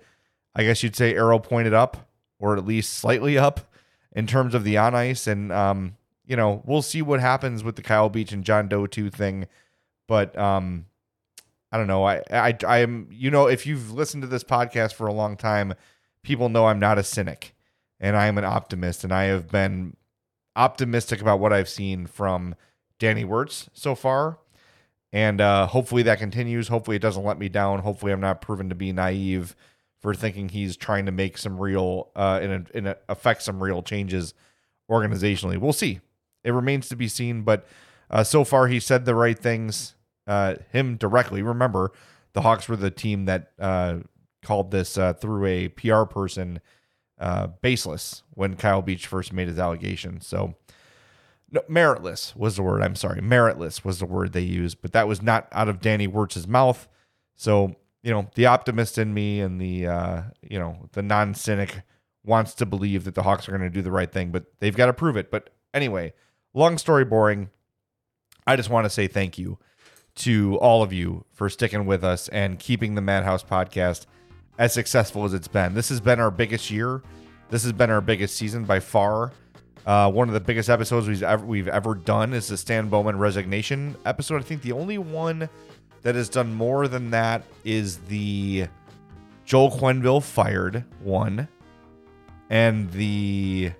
I 0.55 0.65
guess 0.65 0.83
you'd 0.83 0.97
say, 0.97 1.15
arrow 1.15 1.39
pointed 1.39 1.73
up 1.73 2.09
or 2.39 2.57
at 2.57 2.67
least 2.67 2.93
slightly 2.93 3.39
up 3.39 3.73
in 4.13 4.27
terms 4.27 4.55
of 4.55 4.65
the 4.65 4.77
on 4.77 4.95
ice. 4.95 5.27
And, 5.27 5.51
um, 5.53 5.97
you 6.31 6.37
know, 6.37 6.63
we'll 6.65 6.81
see 6.81 7.03
what 7.03 7.19
happens 7.19 7.65
with 7.65 7.75
the 7.75 7.83
Kyle 7.83 8.09
Beach 8.09 8.31
and 8.31 8.45
John 8.45 8.69
Doe 8.69 8.87
2 8.87 9.11
thing. 9.11 9.49
But, 10.07 10.39
um, 10.39 10.87
I 11.73 11.77
don't 11.77 11.89
know. 11.89 12.05
I, 12.05 12.23
I, 12.31 12.79
am, 12.79 13.09
you 13.11 13.33
know, 13.33 13.49
if 13.49 13.67
you've 13.67 13.93
listened 13.93 14.23
to 14.23 14.29
this 14.29 14.45
podcast 14.45 14.95
for 14.95 15.09
a 15.09 15.13
long 15.13 15.37
time, 15.37 15.75
people 16.23 16.49
know 16.49 16.67
I'm 16.67 16.79
not 16.79 16.99
a 16.99 17.03
cynic 17.03 17.57
and 17.99 18.17
I 18.17 18.29
am 18.29 18.39
an 18.39 18.45
optimist. 18.45 19.03
And 19.03 19.13
I 19.13 19.25
have 19.25 19.49
been 19.49 19.97
optimistic 20.55 21.21
about 21.21 21.41
what 21.41 21.53
I've 21.53 21.69
seen 21.69 22.07
from 22.07 22.55
Danny 23.01 23.25
Wirtz 23.25 23.69
so 23.73 23.97
far. 23.97 24.39
And 25.13 25.41
uh, 25.41 25.67
hopefully 25.67 26.05
that 26.05 26.21
continues. 26.21 26.69
Hopefully 26.69 26.97
it 26.97 27.03
doesn't 27.03 27.25
let 27.25 27.41
me 27.41 27.49
down. 27.49 27.81
Hopefully 27.81 28.13
I'm 28.13 28.21
not 28.21 28.41
proven 28.41 28.69
to 28.69 28.77
be 28.77 28.93
naive 28.93 29.57
for 30.01 30.15
thinking 30.15 30.49
he's 30.49 30.77
trying 30.77 31.07
to 31.07 31.13
make 31.13 31.39
some 31.39 31.59
real 31.59 32.11
uh, 32.15 32.39
and, 32.41 32.71
and 32.73 32.95
affect 33.09 33.43
some 33.43 33.61
real 33.61 33.83
changes 33.83 34.33
organizationally. 34.89 35.59
We'll 35.59 35.73
see. 35.73 35.99
It 36.45 36.53
remains 36.53 36.89
to 36.89 36.97
be 36.97 37.09
seen. 37.09 37.43
But 37.43 37.67
uh, 38.11 38.25
so 38.25 38.45
far 38.45 38.69
he 38.69 38.81
said 38.81 39.05
the 39.05 39.15
right 39.15 39.39
things. 39.39 39.95
Uh, 40.27 40.57
him 40.71 40.97
directly. 40.97 41.43
Remember, 41.43 41.91
the 42.35 42.43
Hawks 42.43 42.69
were 42.69 42.77
the 42.77 42.91
team 42.91 43.25
that 43.25 43.51
uh, 43.59 43.99
called 44.43 44.71
this 44.71 44.97
uh, 44.97 45.13
through 45.15 45.45
a 45.47 45.69
PR 45.69 46.05
person 46.05 46.61
uh, 47.19 47.49
baseless 47.61 48.23
when 48.35 48.55
Kyle 48.57 48.83
Beach 48.83 49.07
first 49.07 49.33
made 49.33 49.49
his 49.49 49.59
allegation. 49.59 50.21
So 50.21 50.55
no, 51.51 51.63
meritless 51.69 52.37
was 52.37 52.57
the 52.57 52.63
word. 52.63 52.83
I'm 52.83 52.95
sorry, 52.95 53.21
meritless 53.21 53.85
was 53.85 53.99
the 53.99 54.07
word 54.07 54.33
they 54.33 54.41
used, 54.41 54.81
but 54.81 54.93
that 54.93 55.09
was 55.09 55.21
not 55.21 55.49
out 55.53 55.69
of 55.69 55.81
Danny 55.81 56.07
Wirtz's 56.07 56.47
mouth. 56.47 56.89
So 57.35 57.75
you 58.03 58.13
know, 58.13 58.31
the 58.35 58.47
optimist 58.47 58.99
in 58.99 59.13
me 59.13 59.41
and 59.41 59.61
the 59.61 59.87
uh, 59.87 60.23
you 60.43 60.59
know 60.59 60.89
the 60.93 61.03
non 61.03 61.35
cynic 61.35 61.83
wants 62.25 62.55
to 62.55 62.67
believe 62.67 63.05
that 63.05 63.15
the 63.15 63.23
Hawks 63.23 63.49
are 63.49 63.53
going 63.53 63.63
to 63.63 63.71
do 63.71 63.83
the 63.83 63.91
right 63.91 64.11
thing, 64.11 64.31
but 64.31 64.45
they've 64.61 64.77
got 64.77 64.87
to 64.87 64.93
prove 64.93 65.17
it. 65.17 65.31
But 65.31 65.51
anyway, 65.75 66.13
long 66.55 66.79
story 66.79 67.05
boring. 67.05 67.51
I 68.47 68.57
just 68.57 68.71
want 68.71 68.85
to 68.85 68.91
say 68.91 69.07
thank 69.07 69.39
you 69.39 69.59
to 70.17 70.57
all 70.59 70.83
of 70.83 70.93
you 70.93 71.25
for 71.33 71.49
sticking 71.49 71.87
with 71.87 72.05
us 72.05 72.29
and 72.29 72.59
keeping 72.59 72.95
the 72.95 73.01
Madhouse 73.01 73.45
podcast 73.45 74.07
as 74.59 74.73
successful 74.73 75.25
as 75.25 75.33
it's 75.33 75.49
been. 75.49 75.75
This 75.75 75.89
has 75.89 76.01
been 76.01 76.21
our 76.21 76.31
biggest 76.31 76.71
year. 76.71 77.03
This 77.49 77.63
has 77.63 77.73
been 77.73 77.91
our 77.91 78.01
biggest 78.01 78.37
season 78.37 78.65
by 78.65 78.81
far. 78.81 79.33
Uh, 79.87 80.11
one 80.11 80.29
of 80.29 80.35
the 80.35 80.41
biggest 80.41 80.69
episodes 80.69 81.09
we've 81.09 81.23
ever 81.23 81.45
we've 81.45 81.69
ever 81.69 81.95
done 81.95 82.35
is 82.35 82.49
the 82.49 82.57
Stan 82.57 82.89
Bowman 82.89 83.19
resignation 83.19 83.97
episode. 84.05 84.37
I 84.37 84.45
think 84.45 84.63
the 84.63 84.73
only 84.73 84.99
one 84.99 85.49
that 86.03 86.15
has 86.15 86.29
done 86.29 86.55
more 86.55 86.87
than 86.87 87.11
that 87.11 87.43
is 87.65 87.99
the 87.99 88.67
Joel 89.45 89.71
Quenneville 89.71 90.23
fired 90.23 90.85
one, 91.03 91.49
and 92.51 92.91
the 92.93 93.73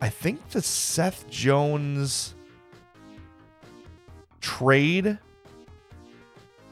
I 0.00 0.08
think 0.08 0.48
the 0.50 0.62
Seth 0.62 1.28
Jones 1.28 2.34
trade. 4.40 5.06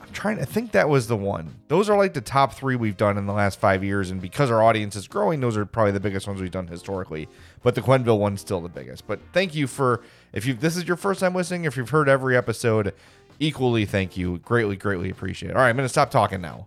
I'm 0.01 0.09
trying. 0.13 0.39
I 0.41 0.45
think 0.45 0.73
that 0.73 0.89
was 0.89 1.09
the 1.09 1.17
one. 1.17 1.55
Those 1.69 1.91
are 1.91 1.99
like 1.99 2.15
the 2.15 2.23
top 2.23 2.55
three 2.55 2.77
we've 2.77 2.97
done 2.97 3.19
in 3.19 3.27
the 3.27 3.33
last 3.35 3.61
five 3.61 3.85
years, 3.85 4.11
and 4.11 4.21
because 4.21 4.51
our 4.51 4.63
audience 4.63 4.97
is 4.97 5.07
growing, 5.07 5.41
those 5.41 5.57
are 5.57 5.67
probably 5.67 5.93
the 5.93 6.01
biggest 6.01 6.27
ones 6.27 6.41
we've 6.41 6.51
done 6.51 6.67
historically. 6.67 7.29
But 7.63 7.75
the 7.75 7.83
Quenneville 7.83 8.19
one's 8.19 8.41
still 8.41 8.63
the 8.63 8.69
biggest. 8.71 9.07
But 9.07 9.21
thank 9.33 9.55
you 9.55 9.67
for 9.67 10.03
if 10.33 10.47
you 10.47 10.55
this 10.55 10.77
is 10.77 10.89
your 10.89 10.97
first 10.97 11.21
time 11.21 11.35
listening, 11.35 11.65
if 11.65 11.77
you've 11.77 11.91
heard 11.91 12.09
every 12.09 12.37
episode, 12.37 12.95
equally 13.39 13.85
thank 13.85 14.17
you. 14.17 14.39
Greatly, 14.39 14.77
greatly 14.77 15.11
appreciate 15.11 15.51
it. 15.51 15.57
All 15.57 15.63
right, 15.63 15.69
I'm 15.69 15.77
gonna 15.77 15.89
stop 15.89 16.11
talking 16.11 16.41
now. 16.41 16.67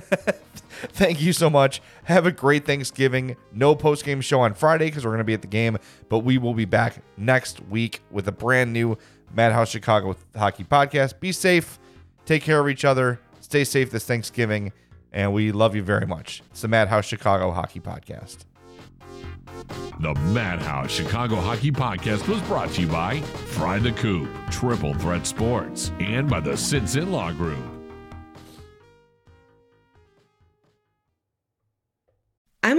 Thank 0.92 1.20
you 1.20 1.32
so 1.32 1.50
much. 1.50 1.82
Have 2.04 2.26
a 2.26 2.32
great 2.32 2.64
Thanksgiving. 2.64 3.36
No 3.52 3.74
post 3.74 4.04
game 4.04 4.20
show 4.20 4.40
on 4.40 4.54
Friday 4.54 4.86
because 4.86 5.04
we're 5.04 5.10
going 5.10 5.18
to 5.18 5.24
be 5.24 5.34
at 5.34 5.42
the 5.42 5.48
game, 5.48 5.78
but 6.08 6.20
we 6.20 6.38
will 6.38 6.54
be 6.54 6.64
back 6.64 7.02
next 7.16 7.60
week 7.68 8.00
with 8.10 8.28
a 8.28 8.32
brand 8.32 8.72
new 8.72 8.96
Madhouse 9.34 9.70
Chicago 9.70 10.14
Hockey 10.36 10.64
podcast. 10.64 11.20
Be 11.20 11.32
safe. 11.32 11.78
Take 12.26 12.42
care 12.42 12.60
of 12.60 12.68
each 12.68 12.84
other. 12.84 13.20
Stay 13.40 13.64
safe 13.64 13.90
this 13.90 14.04
Thanksgiving. 14.04 14.72
And 15.12 15.32
we 15.32 15.52
love 15.52 15.74
you 15.74 15.82
very 15.82 16.06
much. 16.06 16.42
It's 16.50 16.60
the 16.60 16.68
Madhouse 16.68 17.06
Chicago 17.06 17.50
Hockey 17.50 17.80
Podcast. 17.80 18.44
The 20.00 20.14
Madhouse 20.14 20.90
Chicago 20.90 21.36
Hockey 21.36 21.72
Podcast 21.72 22.28
was 22.28 22.40
brought 22.42 22.70
to 22.74 22.82
you 22.82 22.86
by 22.86 23.20
Fry 23.20 23.78
the 23.78 23.92
Coop, 23.92 24.28
Triple 24.50 24.94
Threat 24.94 25.26
Sports, 25.26 25.90
and 25.98 26.28
by 26.28 26.40
the 26.40 26.52
Sinson 26.52 27.10
Law 27.10 27.32
Group. 27.32 27.77